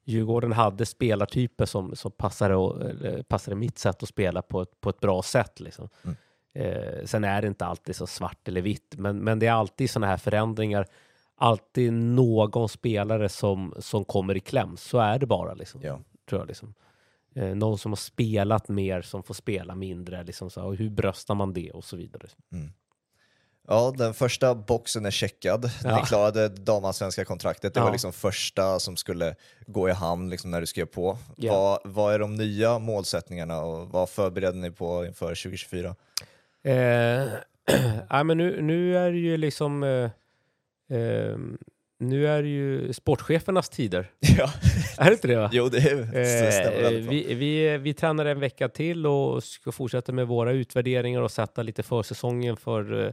[0.04, 2.82] Djurgården hade spelartyper som, som passade, och,
[3.28, 5.60] passade mitt sätt att spela på ett, på ett bra sätt.
[5.60, 5.88] Liksom.
[6.04, 6.16] Mm.
[6.54, 9.90] Eh, sen är det inte alltid så svart eller vitt, men, men det är alltid
[9.90, 10.86] sådana här förändringar.
[11.36, 14.76] Alltid någon spelare som, som kommer i kläm.
[14.76, 15.54] Så är det bara.
[15.54, 16.00] Liksom Ja.
[16.28, 16.48] tror jag.
[16.48, 16.74] Liksom.
[17.34, 20.24] Eh, någon som har spelat mer som får spela mindre.
[20.24, 22.28] Liksom, så, och hur bröstar man det och så vidare.
[23.68, 25.70] Ja, den första boxen är checkad.
[25.84, 25.96] Ja.
[25.96, 27.74] Ni klarade damallsvenska kontraktet.
[27.74, 27.84] Det Ja.
[27.84, 29.34] var liksom första som skulle
[29.66, 31.18] gå i hamn liksom när du skrev på.
[31.36, 31.52] Ja.
[31.84, 35.94] Vad, vad är de nya målsättningarna och vad förbereder ni på inför 2024?
[36.64, 36.74] Eh,
[38.10, 39.82] ja, men nu, nu är det ju liksom...
[39.82, 40.10] Eh,
[40.98, 41.36] eh,
[41.98, 44.10] nu är det ju sportchefernas tider.
[44.38, 44.50] Ja,
[44.98, 45.36] Är det inte det?
[45.36, 45.50] Va?
[45.52, 50.12] jo det, är, det Eh, vi, vi, vi tränar en vecka till och ska fortsätta
[50.12, 53.12] med våra utvärderingar och sätta lite försäsongen för, eh,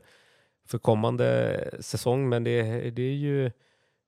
[0.70, 2.30] för kommande säsong.
[2.30, 3.46] Men det, det är ju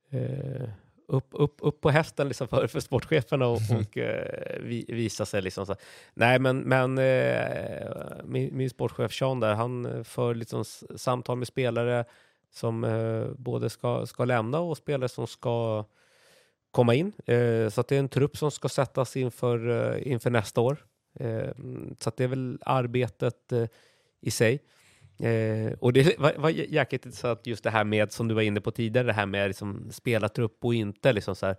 [0.10, 0.70] eh,
[1.08, 5.42] upp, upp, upp på hästen liksom för, för sportcheferna och, och eh, vi, visa sig.
[5.42, 5.76] Liksom så.
[6.14, 7.92] Nej, men, men eh,
[8.24, 10.64] min, min sportchef Sean där, han för liksom
[10.96, 12.06] samtal med spelare
[12.52, 15.86] som eh, både ska, ska lämna och spelare som ska
[16.72, 17.12] komma in.
[17.26, 20.78] Eh, så det är en trupp som ska sättas inför, eh, inför nästa år.
[22.00, 23.54] Så det är väl arbetet
[24.22, 24.60] i sig.
[25.22, 28.62] Eh, och det var, var jäkligt intressant just det här med, som du var inne
[28.62, 31.56] på tidigare, det här med liksom spelartrupp och inte liksom så här,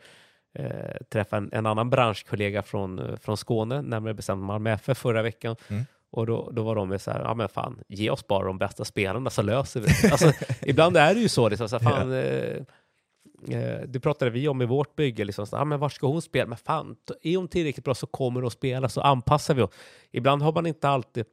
[0.54, 5.22] eh, träffa en, en annan branschkollega från, eh, från Skåne, närmare bestämt Malmö FF förra
[5.22, 5.56] veckan.
[5.68, 5.84] Mm.
[6.10, 8.58] Och då, då var de med så här, ja men fan, ge oss bara de
[8.58, 10.12] bästa spelarna så löser vi det.
[10.12, 10.32] Alltså,
[10.62, 12.62] ibland är det ju så, liksom, så här, fan, eh,
[13.48, 15.24] Eh, det pratade vi om i vårt bygge.
[15.24, 16.46] Liksom, så, ah, men var ska hon spela?
[16.46, 19.70] Men fan, är hon tillräckligt bra så kommer hon att spela, så anpassar vi oss.
[20.10, 21.24] Ibland har man inte alltid...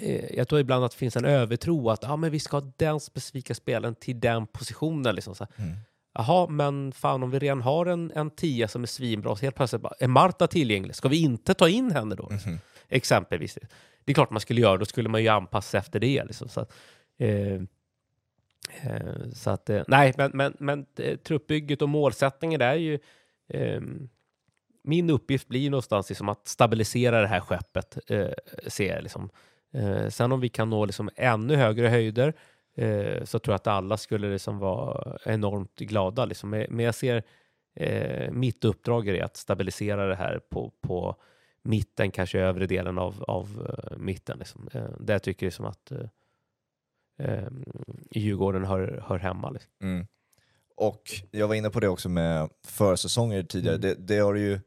[0.00, 2.72] Eh, jag tror ibland att det finns en övertro att ah, men vi ska ha
[2.76, 5.14] den specifika spelaren till den positionen.
[5.14, 5.46] Liksom, så.
[5.56, 5.74] Mm.
[6.14, 9.56] Jaha, men fan om vi redan har en, en tia som är svinbra, så helt
[9.56, 10.94] plötsligt bara, är Marta tillgänglig?
[10.94, 12.28] Ska vi inte ta in henne då?
[12.30, 12.52] Liksom?
[12.52, 12.60] Mhm.
[12.88, 13.58] Exempelvis.
[14.04, 16.24] Det är klart man skulle göra, då skulle man ju anpassa sig efter det.
[16.24, 16.72] Liksom, så att,
[17.18, 17.54] eh,
[18.82, 20.86] eh, så att, eh, nej, men, men, men
[21.24, 22.98] truppbygget och målsättningen är ju...
[24.88, 28.28] Min uppgift blir någonstans liksom att stabilisera det här skeppet, eh,
[28.66, 29.02] ser jag.
[29.02, 29.30] Liksom.
[29.72, 32.34] Eh, sen om vi kan nå liksom ännu högre höjder
[32.74, 36.24] eh, så tror jag att alla skulle liksom vara enormt glada.
[36.24, 36.50] Liksom.
[36.50, 37.22] Men jag ser
[37.74, 41.16] eh, mitt uppdrag är att stabilisera det här på, på
[41.62, 44.38] mitten, kanske övre delen av, av uh, mitten.
[44.38, 44.68] Liksom.
[44.74, 45.98] Uh, där jag tycker liksom att uh,
[47.28, 47.48] uh,
[48.10, 49.50] Djurgården hör, hör hemma.
[49.50, 49.72] Liksom.
[49.82, 50.06] Mm.
[50.76, 53.76] Och jag var inne på det också med försäsonger tidigare.
[53.76, 53.88] Mm.
[53.88, 54.60] Det, det har du ju,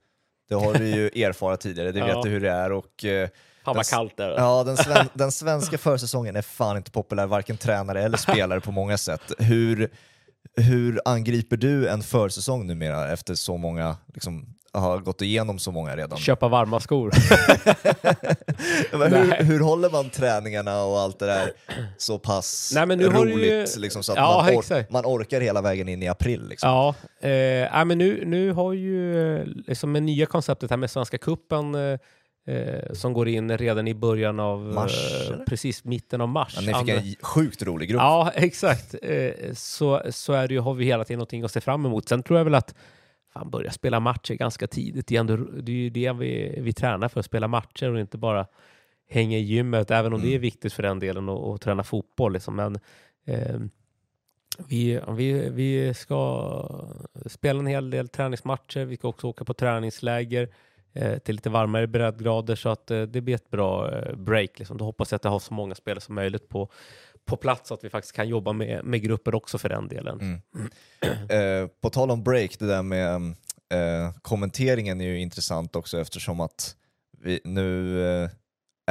[0.49, 2.05] det har du ju erfarat tidigare, det Ja.
[2.05, 2.71] vet du hur det är.
[2.71, 3.29] Och, eh,
[3.65, 7.57] Fan vad kallt det ja, den, sven, den svenska försäsongen är fan inte populär, varken
[7.57, 9.21] tränare eller spelare på många sätt.
[9.39, 9.89] Hur,
[10.55, 15.95] hur angriper du en försäsong numera efter så många, liksom, har gått igenom så många
[15.95, 16.17] redan?
[16.17, 17.11] Köpa varma skor.
[18.91, 21.51] Hur, hur håller man träningarna och allt det där
[21.97, 25.05] så pass Nej, men nu du ju- roligt liksom, så att Ja, man, or- man
[25.05, 26.47] orkar hela vägen in i april?
[26.47, 26.69] Liksom.
[26.69, 26.95] Ja,
[27.29, 31.75] eh, men nu, nu har ju eh, liksom med nya konceptet här med Svenska Cupen
[31.75, 31.99] eh,
[32.47, 36.57] eh, som går in redan i början av Mars, eh, precis mitten av mars.
[36.67, 37.99] Ja, ni fick en sjukt rolig grupp.
[37.99, 38.95] Ja, exakt.
[39.01, 42.09] Eh, så, så är det ju, har vi hela tiden någonting att se fram emot.
[42.09, 42.75] Sen tror jag väl att
[43.33, 45.07] fan, börja spela matcher ganska tidigt.
[45.07, 47.99] Det är, ändå, det är ju det vi, vi tränar för, att spela matcher och
[47.99, 48.45] inte bara
[49.09, 50.41] hänga i gymmet, även om det är Mm.
[50.41, 52.33] viktigt för den delen att, träna fotboll.
[52.33, 52.55] Liksom.
[52.55, 52.75] Men
[53.25, 53.59] eh,
[54.67, 56.69] vi, vi, vi ska
[57.25, 58.85] spela en hel del träningsmatcher.
[58.85, 60.49] Vi ska också åka på träningsläger eh,
[60.93, 64.59] Eh, till lite varmare breddgrader så att eh, det blir ett bra eh, break.
[64.59, 64.77] Liksom.
[64.77, 66.71] Då hoppas jag att jag har så många spelare som möjligt på,
[67.25, 70.19] på plats så att vi faktiskt kan jobba med, med grupper också för den delen.
[70.19, 70.41] Mm.
[71.29, 73.15] Eh, på tal om break, det där med
[73.69, 76.75] eh, kommenteringen är ju intressant också eftersom att
[77.23, 78.29] vi, nu eh,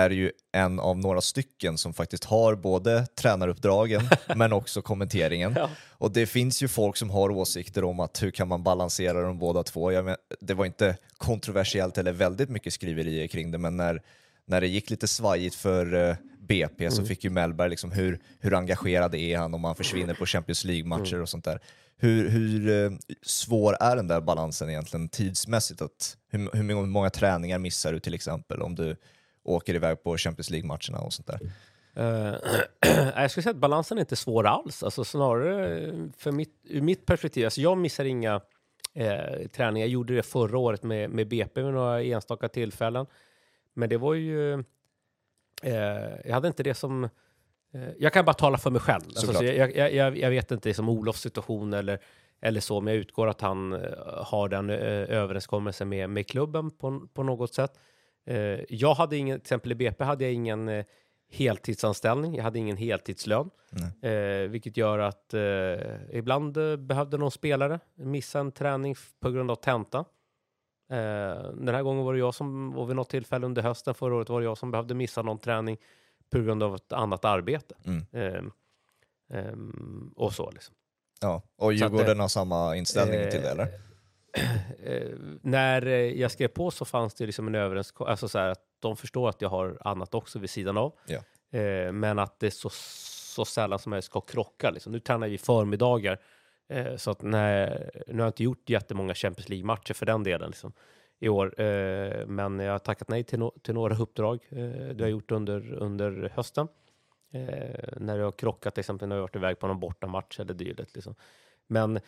[0.00, 4.02] är ju en av några stycken som faktiskt har både tränaruppdragen
[4.36, 5.54] men också kommenteringen.
[5.56, 5.70] Ja.
[5.88, 9.38] Och det finns ju folk som har åsikter om att hur kan man balansera de
[9.38, 9.92] båda två.
[9.92, 14.02] Jag men, det var inte kontroversiellt eller väldigt mycket skriverier kring det, men när,
[14.46, 18.54] när det gick lite svajigt för eh, BP så fick ju Mellberg liksom hur, hur
[18.54, 21.60] engagerad är han om han försvinner på Champions League-matcher och sånt där.
[21.96, 25.82] Hur, hur eh, svår är den där balansen egentligen tidsmässigt?
[25.82, 28.96] Att, hur, hur många träningar missar du till exempel om du
[29.50, 31.40] åker iväg på Champions League-matcherna och sånt där?
[31.94, 32.34] Eh,
[33.22, 34.82] jag skulle säga att balansen är inte svår alls.
[34.82, 37.44] Alltså snarare eh, för mitt, ur mitt perspektiv.
[37.44, 38.40] Alltså jag missar inga
[38.94, 39.86] eh, träningar.
[39.86, 43.06] Jag gjorde det förra året med, med BP vid några enstaka tillfällen.
[43.74, 44.52] Men det var ju...
[45.62, 45.74] Eh,
[46.24, 47.04] jag hade inte det som...
[47.74, 49.02] Eh, jag kan bara tala för mig själv.
[49.06, 51.98] Alltså, så jag, jag, jag, jag vet inte som Olofs situation eller,
[52.40, 53.80] eller så, men jag utgår att han eh,
[54.24, 57.72] har den överenskommelsen med, med klubben på, på något sätt.
[58.30, 60.84] Eh, jag hade ingen, till exempel i BP hade jag ingen eh,
[61.32, 63.50] heltidsanställning, jag hade ingen heltidslön,
[64.02, 65.34] eh, vilket gör att
[66.10, 70.04] ibland eh, behövde någon spelare missa en träning på grund av tenta.
[71.54, 74.28] Den här gången var det jag som, och vid något tillfälle under hösten förra året
[74.28, 75.76] var det jag som behövde missa någon träning
[76.30, 77.74] på grund av ett annat arbete.
[77.84, 78.04] Mm.
[78.12, 78.42] Eh,
[79.38, 80.74] ehm, och så liksom.
[81.20, 83.68] Ja, och att Djurgården det- har samma inställning till det eller?
[84.82, 88.48] Eh, när eh, jag skrev på så fanns det liksom en överenskommelse, alltså så här
[88.48, 90.92] att de förstår att jag har annat också vid sidan av.
[91.06, 91.20] Ja.
[91.58, 94.70] Eh, men att det är så, så sällan som jag ska krocka.
[94.70, 94.92] Liksom.
[94.92, 96.18] Nu tränar vi förmiddagar.
[96.68, 100.50] Eh, så att när, nu har jag inte gjort jättemånga Champions League-matcher för den delen
[100.50, 100.72] liksom,
[101.20, 101.60] i år.
[101.60, 104.46] Eh, men jag har tackat nej till, no, till några uppdrag
[104.94, 106.68] det har gjort under, under hösten.
[107.96, 110.54] När jag har krockat, till exempel när jag har varit iväg på någon bortamatch eller
[110.54, 110.94] dylikt.
[110.94, 111.14] Liksom.
[111.66, 112.00] Men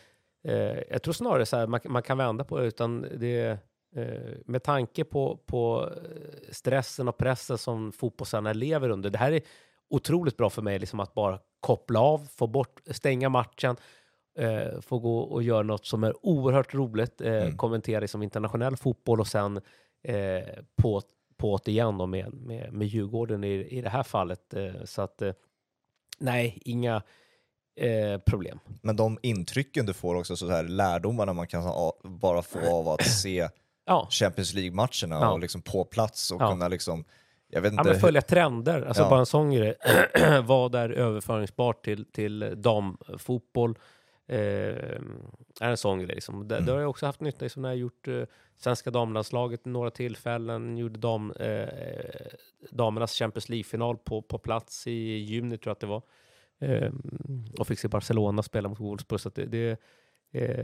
[0.43, 3.57] eh, jag tror snarare så här, man, man kan vända på det, utan det
[3.95, 9.09] eh, med tanke på, på eh, stressen och pressen som fotbollstränare lever under.
[9.09, 9.41] Det här är
[9.89, 13.75] otroligt bra för mig, liksom att bara koppla av, få bort, stänga matchen,
[14.39, 17.57] eh, få gå och göra något som är oerhört roligt, eh, Mm.
[17.57, 19.61] kommentera liksom internationell fotboll och sen
[20.03, 20.43] eh,
[20.81, 21.01] på,
[21.37, 24.53] på det igen då med, med, med Djurgården i, i det här fallet.
[24.85, 25.21] Så att
[26.19, 27.01] nej, inga
[27.75, 28.59] eh, problem.
[28.81, 32.89] Men de intrycken du får också, så här, lärdomarna man kan ha, bara få av
[32.89, 33.49] att se
[33.85, 35.31] Ja, Champions League-matcherna Ja.
[35.31, 36.49] och liksom på plats och Ja.
[36.51, 37.03] kunna liksom,
[37.49, 38.81] jag vet ja inte, men följa trender.
[38.81, 39.09] Alltså Ja.
[39.09, 39.75] bara en sån grej.
[40.43, 43.77] Vad är överföringsbart till, till damfotboll?
[44.27, 44.37] Eh,
[45.61, 46.15] är en sån grej.
[46.15, 46.47] Liksom.
[46.47, 46.65] Det, Mm.
[46.65, 48.23] det har jag också haft nytta i när jag gjort eh,
[48.57, 50.77] svenska damlandslaget några tillfällen.
[50.77, 51.67] Gjorde dam, eh,
[52.71, 56.01] damernas Champions League-final på, på plats i juni tror jag att det var.
[56.63, 56.91] Eh,
[57.59, 59.19] och fick se Barcelona spela mot Wolfsburg.
[59.21, 59.77] Så det, det är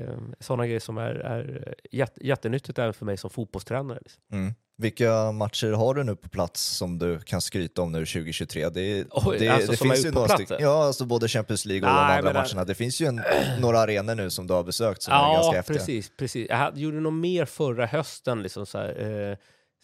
[0.10, 4.00] eh, sådana grejer som är, är jätte, jättenyttigt även för mig som fotbollstränare.
[4.02, 4.22] Liksom.
[4.32, 4.54] Mm.
[4.78, 8.70] Vilka matcher har du nu på plats som du kan skryta om nu 2023?
[8.70, 10.58] Det, Oj, det, alltså det är finns ju några stycken.
[10.60, 12.66] Ja, alltså både Champions League och Nej, de andra men- matcherna.
[12.66, 13.22] Det finns ju en,
[13.62, 15.78] några arenor nu som du har besökt som är Ja, ganska häftiga.
[15.78, 16.50] precis, precis.
[16.50, 18.44] Jag hade, gjorde nog mer förra hösten.
[18.44, 19.38] Liksom, så här, eh,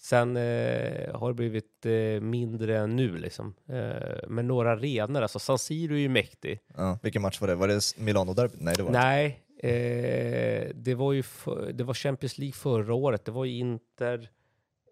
[0.05, 3.17] sen eh, har det blivit eh, mindre än nu.
[3.17, 3.53] Liksom.
[3.69, 6.59] Eh, men några arenor, alltså San Siro är ju mäktig.
[6.75, 6.99] Ja.
[7.03, 7.55] Vilken match var det?
[7.55, 8.57] Var det Milano-derby?
[8.59, 13.25] Nej, det var Nej, eh, det var ju för, det var Champions League förra året.
[13.25, 14.29] Det var ju Inter,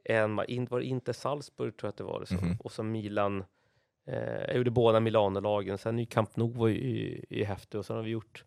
[0.05, 2.25] en, var det Inter Salzburg tror jag att det var.
[2.29, 2.57] Det, Mhm.
[2.59, 3.43] Och så Milan.
[4.07, 5.77] Eh, jag gjorde båda Milano-lagen.
[5.77, 8.43] Sen är ju Camp Nou var ju, ju, ju häftig och sen har vi gjort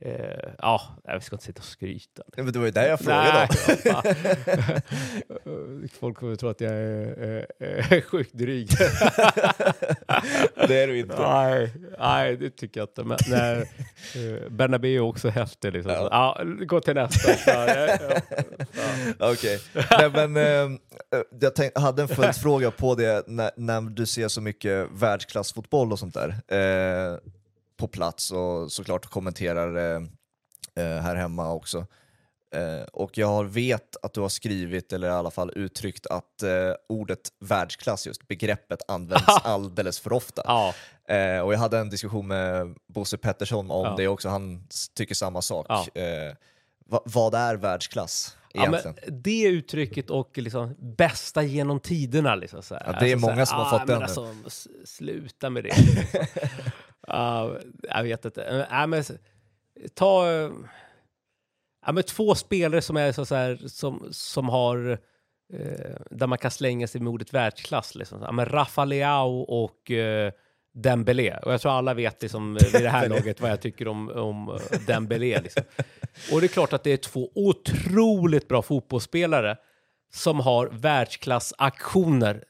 [0.00, 2.22] Eh, ja, nej, vi ska inte sitta och skryta.
[2.26, 2.42] inte.
[2.42, 3.48] Men det var ju där jag frågade.
[3.84, 4.14] Nej.
[6.00, 8.68] Folk kommer tro att jag är eh, eh, sjukt dryg.
[10.68, 11.16] det är du inte.
[11.18, 13.04] nej, nej, det tycker jag inte.
[13.04, 13.70] Men nej,
[14.14, 15.72] eh, Bernabéu är också häftig.
[15.72, 15.92] Liksom.
[15.92, 16.08] Ja.
[16.10, 16.44] Ja.
[16.66, 17.30] gå till nästa.
[17.46, 18.20] Ja, ja, ja.
[19.32, 19.60] Okej.
[19.90, 20.78] Nej, men, eh,
[21.40, 25.98] jag tänk, hade en följdfråga på det när, när du ser så mycket världsklassfotboll och
[25.98, 27.18] sånt där eh,
[27.78, 30.02] på plats och såklart kommenterar eh,
[30.84, 31.86] eh, här hemma också.
[32.54, 36.42] Eh, och jag vet att du har skrivit, eller i alla fall uttryckt, att
[36.88, 40.42] ordet världsklass, just begreppet, används alldeles för ofta.
[40.44, 40.74] Ja,
[41.44, 43.94] och jag hade en diskussion med Bosse Pettersson om Ja.
[43.96, 45.66] det också, han tycker samma sak.
[45.68, 45.84] Ja.
[46.86, 48.96] Va, vad är världsklass ja, egentligen?
[49.06, 52.34] men det uttrycket och liksom bästa genom tiderna.
[52.34, 52.82] Liksom, så här.
[52.86, 54.02] Ja, det är Alltså, så många som har ah, fått den.
[54.02, 54.34] Alltså,
[54.84, 55.74] sluta med det.
[57.08, 58.66] Ja, jag vet inte.
[58.70, 59.04] Nej, men,
[59.94, 60.26] ta
[61.86, 64.98] ja, men två spelare som, är så, så här, som, som har
[65.52, 67.94] eh, där man kan slänga sig med ordet världsklass.
[67.94, 68.22] Liksom.
[68.22, 70.32] Ja, men Rafa Leao och eh,
[70.74, 71.36] Dembélé.
[71.42, 74.48] Och jag tror alla vet liksom, vid det här laget vad jag tycker om, om
[74.48, 75.40] eh, Dembélé.
[75.40, 75.62] Liksom.
[76.32, 79.56] Och det är klart att det är två otroligt bra fotbollsspelare
[80.12, 82.44] som har världsklassaktioner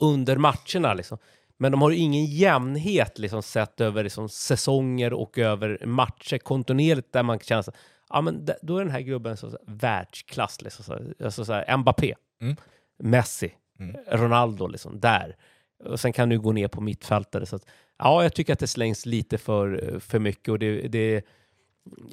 [0.00, 0.94] under matcherna.
[0.94, 1.18] Liksom.
[1.62, 7.12] Men de har ju ingen jämnhet liksom, sett över liksom, säsonger och över matcher kontinuerligt
[7.12, 7.74] där man känner sig,
[8.08, 10.62] ja men då är den här gubben så, så, världsklass.
[10.62, 12.56] Liksom, så, alltså, så här, Mbappé, Mm.
[12.98, 13.96] Messi, Mm.
[14.06, 15.36] Ronaldo, liksom, där.
[15.84, 17.46] Och sen kan du gå ner på mittfältare.
[17.46, 17.66] Så att,
[17.98, 20.48] ja, jag tycker att det slängs lite för, för mycket.
[20.48, 21.22] Och det, det,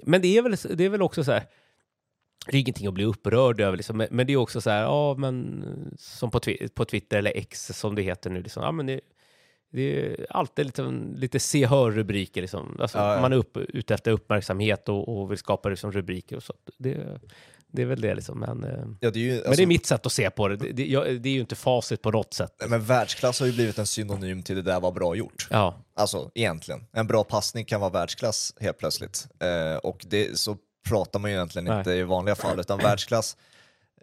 [0.04, 1.44] men det är, väl, det är väl också så här,
[2.48, 3.98] det är ingenting att bli upprörd över, liksom.
[3.98, 5.64] men, men det är också så här, ja, men
[5.98, 6.40] som på,
[6.74, 9.00] på Twitter eller X som det heter nu, liksom, ja, men det,
[9.72, 10.82] det är alltid lite,
[11.16, 12.42] lite se-hör-rubriker.
[12.42, 12.78] Liksom.
[12.80, 13.22] Alltså, Ja, ja.
[13.22, 16.54] Man är upp, ute efter uppmärksamhet och, och vill skapa liksom, rubriker och så.
[16.78, 17.20] Det,
[17.72, 18.40] det är väl det, liksom.
[18.40, 20.48] men, eh, Ja, det är ju, men det alltså, är mitt sätt att se på
[20.48, 20.56] det.
[20.56, 22.52] Det, det, det är ju inte facit på något sätt.
[22.68, 25.48] men världsklass har ju blivit en synonym till det där var bra gjort.
[25.50, 26.86] Ja, Alltså egentligen.
[26.92, 29.28] En bra passning kan vara världsklass helt plötsligt.
[29.40, 30.58] Eh, och det, så
[30.90, 31.78] pratar man ju egentligen Nej.
[31.78, 33.38] inte i vanliga fall, utan världsklass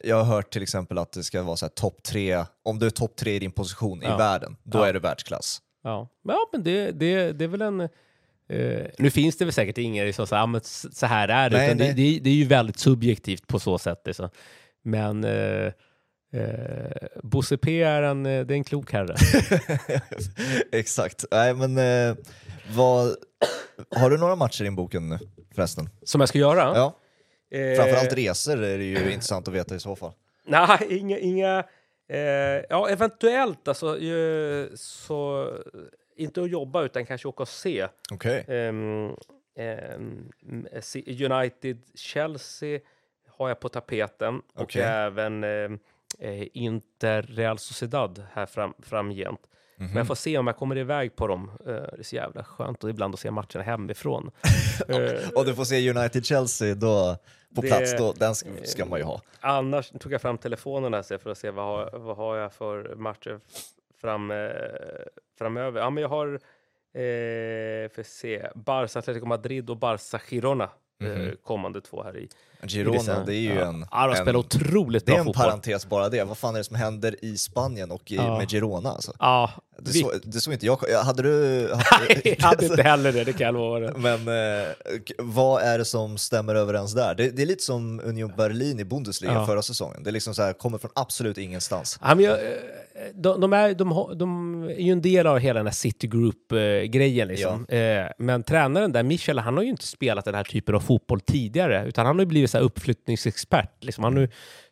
[0.02, 2.86] jag har hört till exempel att det ska vara så här topp tre, om du
[2.86, 4.14] är topp tre i din position Ja.
[4.14, 4.86] i världen, då Ja.
[4.88, 5.62] är du världsklass.
[5.82, 6.08] ja.
[6.24, 7.80] ja men det, det, det är väl en...
[7.80, 7.88] eh,
[8.98, 11.66] nu finns det väl säkert ingen som säger att så så här är det, Nej,
[11.66, 11.94] utan det, nej.
[11.94, 14.02] det, det är ju väldigt subjektivt på så sätt.
[14.04, 14.28] Liksom.
[14.84, 15.72] Men eh,
[16.32, 16.90] eh,
[17.22, 19.14] Bosse P är en, eh, det är en klok herre.
[20.72, 21.24] Exakt.
[21.30, 22.16] Nej, men eh,
[22.74, 23.14] vad,
[23.96, 25.18] har du några matcher i boken nu
[25.54, 25.88] förresten?
[26.02, 26.60] Som jag ska göra?
[26.60, 26.98] Ja.
[27.50, 30.12] Eh, Framförallt resor är det ju intressant att veta i så fall.
[30.44, 31.18] Nej, inga...
[31.18, 31.64] inga
[32.08, 32.18] eh,
[32.70, 33.98] ja, eventuellt alltså.
[34.00, 35.50] eh, så,
[36.16, 37.88] inte att jobba, utan kanske åka och se.
[38.12, 38.44] Okej.
[38.48, 39.16] Ehm,
[39.56, 40.30] ehm,
[40.82, 42.80] se- United, Chelsea
[43.28, 44.38] har jag på tapeten.
[44.54, 44.82] Och Okej.
[44.82, 45.78] även ehm,
[46.18, 49.40] eh, Inter, Real Sociedad här fram, framgent.
[49.86, 51.50] Men jag får se om jag kommer iväg på dem.
[51.60, 54.30] Eh, det är så jävla skönt och ibland att se matcherna hemifrån.
[54.88, 57.16] Eh, Och du får se United-Chelsea då,
[57.54, 59.20] på Det- plats, då, den ska, ska man ju ha.
[59.40, 62.94] Annars tog jag fram telefonen här för att se vad har, vad har jag för
[62.96, 63.40] matcher
[64.00, 64.36] fram, eh,
[65.38, 65.80] framöver.
[65.80, 66.26] Ja, men jag har,
[66.94, 70.70] eh, för se, Barca Atletico Madrid och Barca Girona.
[71.04, 72.28] Eh, kommande två här i
[72.62, 73.26] i Girona, december.
[73.26, 73.64] det är ju ja.
[73.66, 73.86] en...
[73.90, 75.44] Ja, de en spelar otroligt det är bra en fotboll.
[75.44, 76.24] parentes bara det.
[76.24, 78.38] Vad fan är det som händer i Spanien och i, Ja.
[78.38, 78.90] med Girona?
[78.90, 79.12] Alltså?
[79.18, 80.76] Ja, Det, vi, så, det såg inte jag.
[81.04, 81.60] hade du...
[82.24, 83.80] jag hade inte heller det, det kan jag lova.
[83.80, 83.92] dig.
[83.96, 84.28] Men
[84.62, 84.68] eh,
[85.18, 87.14] vad är det som stämmer överens där?
[87.14, 89.46] Det, det är lite som Union Berlin i Bundesliga Ja.
[89.46, 90.02] förra säsongen.
[90.02, 91.98] Det är liksom så här, kommer från absolut ingenstans.
[92.02, 92.52] Ja, men jag, eh,
[93.14, 97.28] de, de, är, de, de är ju en del av hela den här City Group-grejen.
[97.28, 97.66] Liksom.
[97.66, 101.20] Eh, men tränaren där, Michel, han har ju inte spelat den här typen av fotboll
[101.20, 103.84] tidigare, utan han har ju blivit så här uppflyttningsexpert.
[103.84, 104.04] Liksom.
[104.04, 104.28] Han har ju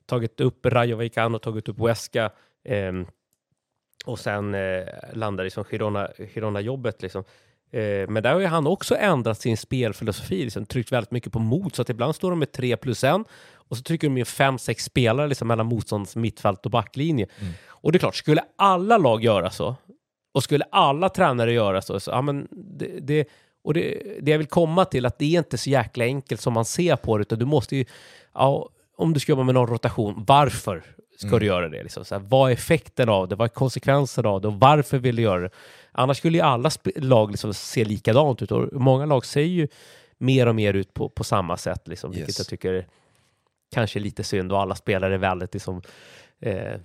[0.07, 2.31] tagit upp Rayo Vallecano, tagit upp Huesca
[2.65, 3.07] ehm,
[4.07, 7.03] och sen eh, landar i som Girona, Girona-jobbet.
[7.03, 7.25] Liksom.
[7.73, 11.39] Eh, men där har ju han också ändrat sin spelfilosofi, liksom, tryckt väldigt mycket på
[11.39, 13.25] mod, så att ibland står de med tre plus en
[13.73, 17.27] och så trycker de fem, sex spelare liksom, mellan motståndets mittfält och backlinje.
[17.83, 19.77] Och det är klart, skulle alla lag göra så,
[20.35, 23.29] och skulle alla tränare göra så, så ja, men det, det,
[23.65, 26.53] och det, det jag vill komma till, att det är inte så jäkla enkelt som
[26.53, 27.85] man ser på det, utan du måste ju,
[28.35, 30.83] ja, om du ska jobba med någon rotation, varför
[31.19, 31.83] ska du göra det?
[31.83, 32.05] Liksom?
[32.05, 33.37] Så här, vad är effekten av det?
[33.37, 34.49] Vad är konsekvensen av det?
[34.49, 35.51] Och varför vill du göra det?
[35.93, 38.53] Annars skulle ju alla lag liksom se likadant ut.
[38.53, 39.69] Och många lag ser ju
[40.19, 42.39] mer och mer ut på, på samma sätt, liksom, vilket Yes.
[42.39, 42.87] jag tycker
[43.75, 44.53] kanske är lite synd.
[44.53, 45.83] Och alla spelare är väldigt liksom,
[46.41, 46.81] eh,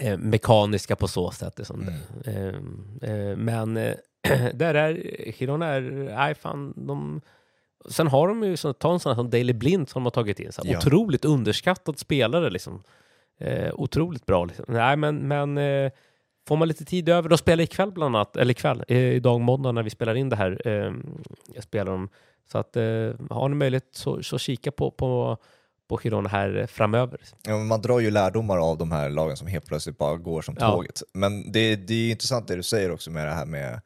[0.00, 1.58] eh, mekaniska på så sätt.
[1.58, 1.88] Liksom.
[2.24, 2.46] Eh,
[3.10, 3.94] eh, men eh,
[4.54, 5.80] där är Girona är,
[6.16, 7.20] nej fan, de
[7.90, 10.40] Sen har de ju så, ta sån här som Daley Blind som de har tagit
[10.40, 10.52] in.
[10.52, 10.78] Så Ja.
[10.78, 12.82] Otroligt underskattad spelare liksom.
[13.40, 14.44] Eh, otroligt bra.
[14.44, 14.64] Liksom.
[14.68, 15.92] Nej, men, men eh,
[16.48, 19.72] får man lite tid över, de spelar ikväll bland annat, eller ikväll, eh, idag måndag
[19.72, 20.62] när vi spelar in det här.
[20.64, 20.92] Eh,
[21.54, 22.08] jag spelar dem.
[22.52, 25.36] Så att eh, har ni möjlighet så, så kika på, på,
[25.88, 27.20] på Girona här framöver.
[27.42, 30.56] Ja, man drar ju lärdomar av de här lagen som helt plötsligt bara går som
[30.60, 30.70] Ja.
[30.70, 31.02] tåget.
[31.14, 33.80] Men det, det är intressant det du säger också med det här med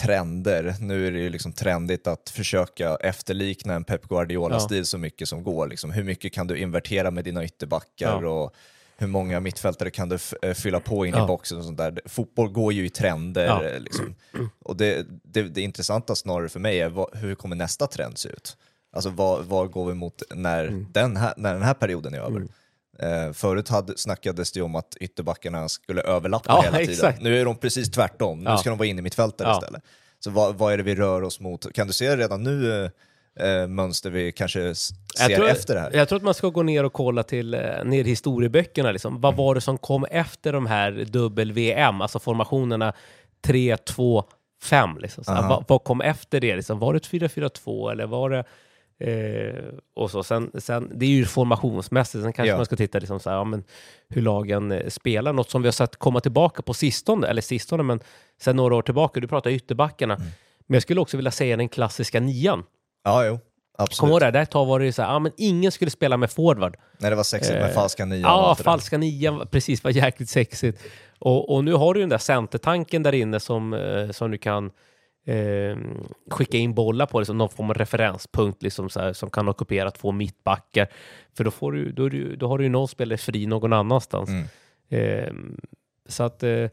[0.00, 0.74] trender.
[0.80, 5.42] Nu är det ju liksom trendigt att försöka efterlikna en Pep Guardiola-stil så mycket som
[5.44, 5.66] går.
[5.68, 5.90] Liksom.
[5.90, 8.28] Hur mycket kan du invertera med dina ytterbackar Ja.
[8.28, 8.54] och
[8.96, 11.26] hur många mittfältare kan du eh, fylla på in i Ja.
[11.26, 12.00] boxen och sånt där.
[12.06, 13.46] Fotboll går ju i trender.
[13.46, 13.64] Ja.
[13.64, 14.14] eh, Liksom.
[14.64, 18.28] Och det, det, det intressanta snarare för mig är vad, hur kommer nästa trend se
[18.28, 18.56] ut?
[18.92, 20.86] Alltså vad, vad går vi mot när, Mm.
[20.92, 22.42] den, här, när den här perioden är över?
[22.98, 26.92] Eh, förut hade, snackades det om att ytterbackarna skulle överlappa Ja, hela tiden.
[26.92, 27.22] exakt.
[27.22, 28.56] Nu är de precis tvärtom, nu Ja.
[28.56, 29.58] ska de vara inne i mittfältare Ja.
[29.60, 29.82] istället.
[30.20, 31.72] Så vad, vad är det vi rör oss mot?
[31.72, 32.84] Kan du se redan nu
[33.40, 35.90] eh, mönster vi kanske ser tror, efter det här?
[35.92, 38.92] jag tror att man ska gå ner och kolla till eh, ner historieböckerna.
[38.92, 39.20] Liksom.
[39.20, 42.92] Vad var det som kom efter de här dubbel-VM, alltså formationerna
[43.44, 44.24] 3, 2,
[44.62, 44.98] 5?
[44.98, 45.24] Liksom.
[45.26, 46.56] Vad, vad kom efter det?
[46.56, 46.78] Liksom?
[46.78, 48.44] Var det ett 4-4-2 eller var det...
[49.02, 49.54] Eh,
[49.96, 50.22] och så.
[50.22, 52.56] Sen, sen, det är ju formationsmässigt, sen kanske Ja.
[52.56, 53.64] man ska titta liksom så här, ja, men
[54.08, 55.32] hur lagen eh, spelar.
[55.32, 58.00] Något som vi har sett komma tillbaka på sistone, eller sistone, men
[58.40, 59.20] sen några år tillbaka.
[59.20, 60.14] Du pratar ytterbackarna.
[60.14, 60.26] Mm.
[60.66, 62.62] Men jag skulle också vilja säga den klassiska nian.
[63.04, 63.30] Ja, jo.
[63.76, 64.08] Kommer Absolut.
[64.08, 64.30] du ihåg det?
[64.30, 66.76] Där ett tag var det ju så här, ja men ingen skulle spela med forward.
[66.98, 70.82] När det var sexigt med Eh, falska nian Ja, falska nian, precis, var jäkligt sexigt.
[71.18, 74.38] Och, och nu har du ju den där centertanken där inne som, eh, som du
[74.38, 74.70] kan
[75.24, 75.76] eh,
[76.30, 79.90] skicka in bollar på, liksom någon form av referenspunkt liksom så här, som kan ockupera
[79.90, 80.88] två mittbackar.
[81.36, 84.30] För då, får du, då, du, då har du ju någon spelare fri någon annanstans.
[84.30, 84.44] Mm.
[84.88, 85.32] Eh,
[86.08, 86.68] så att eh,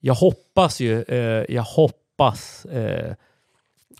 [0.00, 3.14] jag hoppas ju, eh, jag hoppas eh,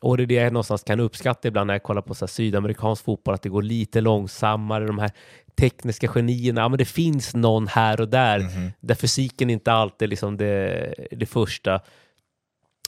[0.00, 3.04] och det är det jag någonstans kan uppskatta ibland när jag kollar på så sydamerikansk
[3.04, 5.10] fotboll, att det går lite långsammare, de här
[5.60, 8.70] tekniska genierna, ja men det finns någon här och där, Mhm.
[8.80, 11.80] där fysiken inte alltid är liksom det, det första.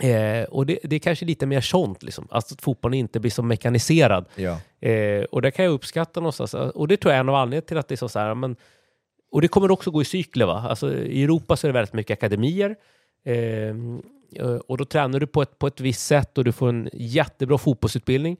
[0.03, 2.29] Eh, och det, det är kanske lite mer sånt, liksom.
[2.31, 4.25] alltså att fotbollen inte blir så mekaniserad.
[4.35, 4.61] Ja.
[4.89, 6.55] Eh, och det kan jag uppskatta någonstans.
[6.55, 8.35] Och det tror jag är en av anledningarna till att det är så, så här,
[8.35, 8.57] men,
[9.31, 10.47] och det kommer också gå i cykler.
[10.47, 10.67] Va?
[10.69, 12.77] Alltså, I Europa så är det väldigt mycket akademier.
[13.25, 13.75] Eh,
[14.67, 17.59] och då tränar du på ett, på ett visst sätt och du får en jättebra
[17.59, 18.37] fotbollsutbildning.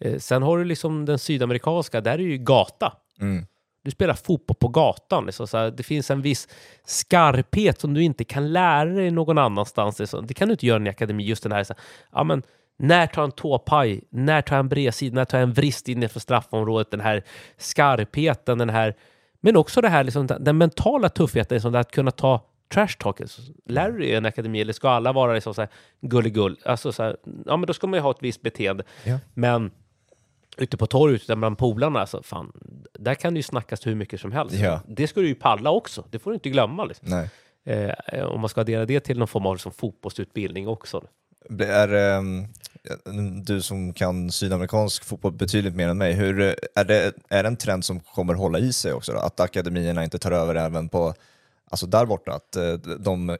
[0.00, 2.92] Eh, sen har du liksom den sydamerikanska, där är det ju gata.
[3.20, 3.46] Mm.
[3.84, 5.26] Du spelar fotboll på gatan.
[5.26, 6.48] Liksom, så här, det finns en viss
[6.84, 9.98] skarphet som du inte kan lära dig någon annanstans.
[9.98, 10.26] Liksom.
[10.26, 11.24] Det kan du inte göra i en akademi.
[11.24, 11.82] Just den här, så här
[12.12, 12.42] ja, men,
[12.76, 14.00] när tar en tåpaj?
[14.10, 15.14] När tar en bredsid?
[15.14, 16.90] När tar en vrist innanför straffområdet?
[16.90, 17.22] Den här
[17.56, 18.94] skarpheten, den här...
[19.40, 22.40] Men också det här, liksom, den mentala tuffheten, liksom, att kunna ta
[22.74, 23.38] trash talkers.
[23.66, 25.70] Lär du dig i en akademi eller ska alla vara liksom, så här,
[26.00, 26.56] gulligull?
[26.64, 27.16] Alltså, så här,
[27.46, 28.84] ja, men då ska man ju ha ett visst beteende.
[29.04, 29.18] Ja.
[29.34, 29.70] Men
[30.56, 32.52] ute på torget, ute bland polarna, alltså, fan,
[32.92, 34.54] där kan det ju snackas hur mycket som helst.
[34.54, 34.80] Ja.
[34.88, 36.84] Det ska du ju palla också, det får du inte glömma.
[36.84, 37.26] Liksom.
[37.66, 41.04] Eh, om man ska addera det till någon form av liksom, fotbollsutbildning också.
[41.48, 42.46] Det är um,
[43.44, 46.12] du som kan sydamerikansk fotboll betydligt mer än mig.
[46.12, 46.40] Hur,
[46.74, 49.12] är, det, är det en trend som kommer hålla i sig också?
[49.12, 49.18] Då?
[49.18, 51.14] Att akademierna inte tar över även på,
[51.70, 53.36] alltså där borta, att uh, de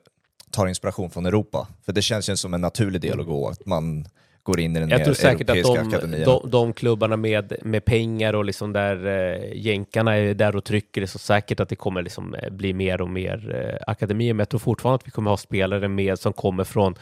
[0.51, 1.69] tar inspiration från Europa?
[1.83, 4.09] För det känns ju som en naturlig del att gå, att man
[4.45, 8.35] går in i den Jag tror säkert att de, de, de, klubbarna med, med pengar
[8.35, 12.03] och liksom där eh, jänkarna är där och trycker, det så säkert att det kommer
[12.03, 14.35] liksom eh, bli mer och mer eh, akademier.
[14.35, 16.95] Men jag tror fortfarande att vi kommer ha spelare med som kommer från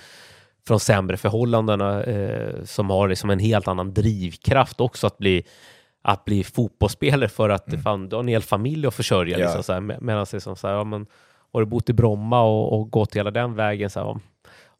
[0.66, 5.44] från sämre förhållandena eh, som har liksom en helt annan drivkraft också att bli
[6.02, 7.82] att bli fotbollsspelare för att mm.
[7.82, 9.38] fan, du har en hel familj att försörja.
[9.38, 9.56] Ja.
[9.56, 11.06] Liksom, Medan det är som så här, ja, men,
[11.52, 14.20] har du bott i Bromma och, och gått hela den vägen, så här,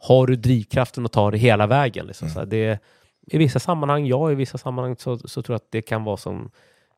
[0.03, 2.07] har du drivkraften att ta det hela vägen?
[2.07, 2.35] Liksom, mm.
[2.35, 2.79] så här, det,
[3.27, 6.17] I vissa sammanhang, ja, i vissa sammanhang så, så tror jag att det kan vara
[6.17, 6.51] som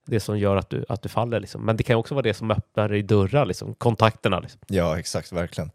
[0.07, 1.41] det som gör att du, att du faller.
[1.41, 1.65] Liksom.
[1.65, 4.41] Men det kan också vara det som öppnar i dörrar, liksom, kontakterna.
[4.41, 4.61] Liksom.
[4.67, 5.71] Ja, exakt, verkligen.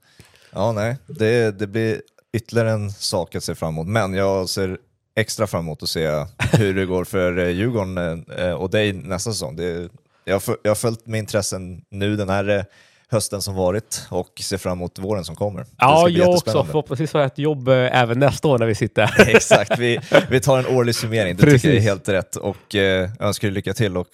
[0.52, 2.02] Ja, nej, det, det blir
[2.34, 4.78] ytterligare en sak att se fram emot, men jag ser
[5.16, 9.32] extra fram emot att se hur det går för eh, Djurgården eh, och dig nästa
[9.32, 9.56] säsong.
[9.56, 9.90] Det,
[10.26, 12.64] jag, jag har följt med intressen nu den här eh,
[13.12, 15.66] hösten som varit och ser fram emot våren som kommer.
[15.78, 16.64] Ja, jag också.
[16.64, 19.16] Förhoppningsvis har jag ett jobb eh, även nästa år när vi sitter.
[19.28, 20.00] Exakt, vi,
[20.30, 21.36] vi tar en årlig summering.
[21.36, 21.62] Det Precis.
[21.62, 24.08] tycker jag är helt rätt och eh, önskar dig lycka till och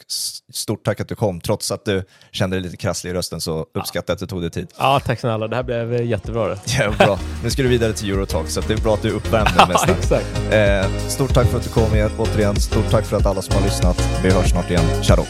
[0.54, 1.42] stort tack att du kom.
[1.42, 4.42] Trots att du kände dig lite krasslig i rösten så uppskattar jag att du tog
[4.42, 4.68] dig tid.
[4.78, 5.48] Ja, tack snälla.
[5.48, 6.48] Det här blev eh, jättebra.
[6.48, 6.60] Det.
[6.80, 7.20] Ja, bra.
[7.44, 9.96] Nu ska du vidare till Eurotalk så det är bra att du är uppvärmd ja,
[10.00, 10.26] exakt.
[10.52, 12.56] Eh, stort tack för att du kom igen, återigen.
[12.56, 14.20] Stort tack för att alla som har lyssnat.
[14.24, 15.04] Vi hörs snart igen.
[15.04, 15.26] Tja då.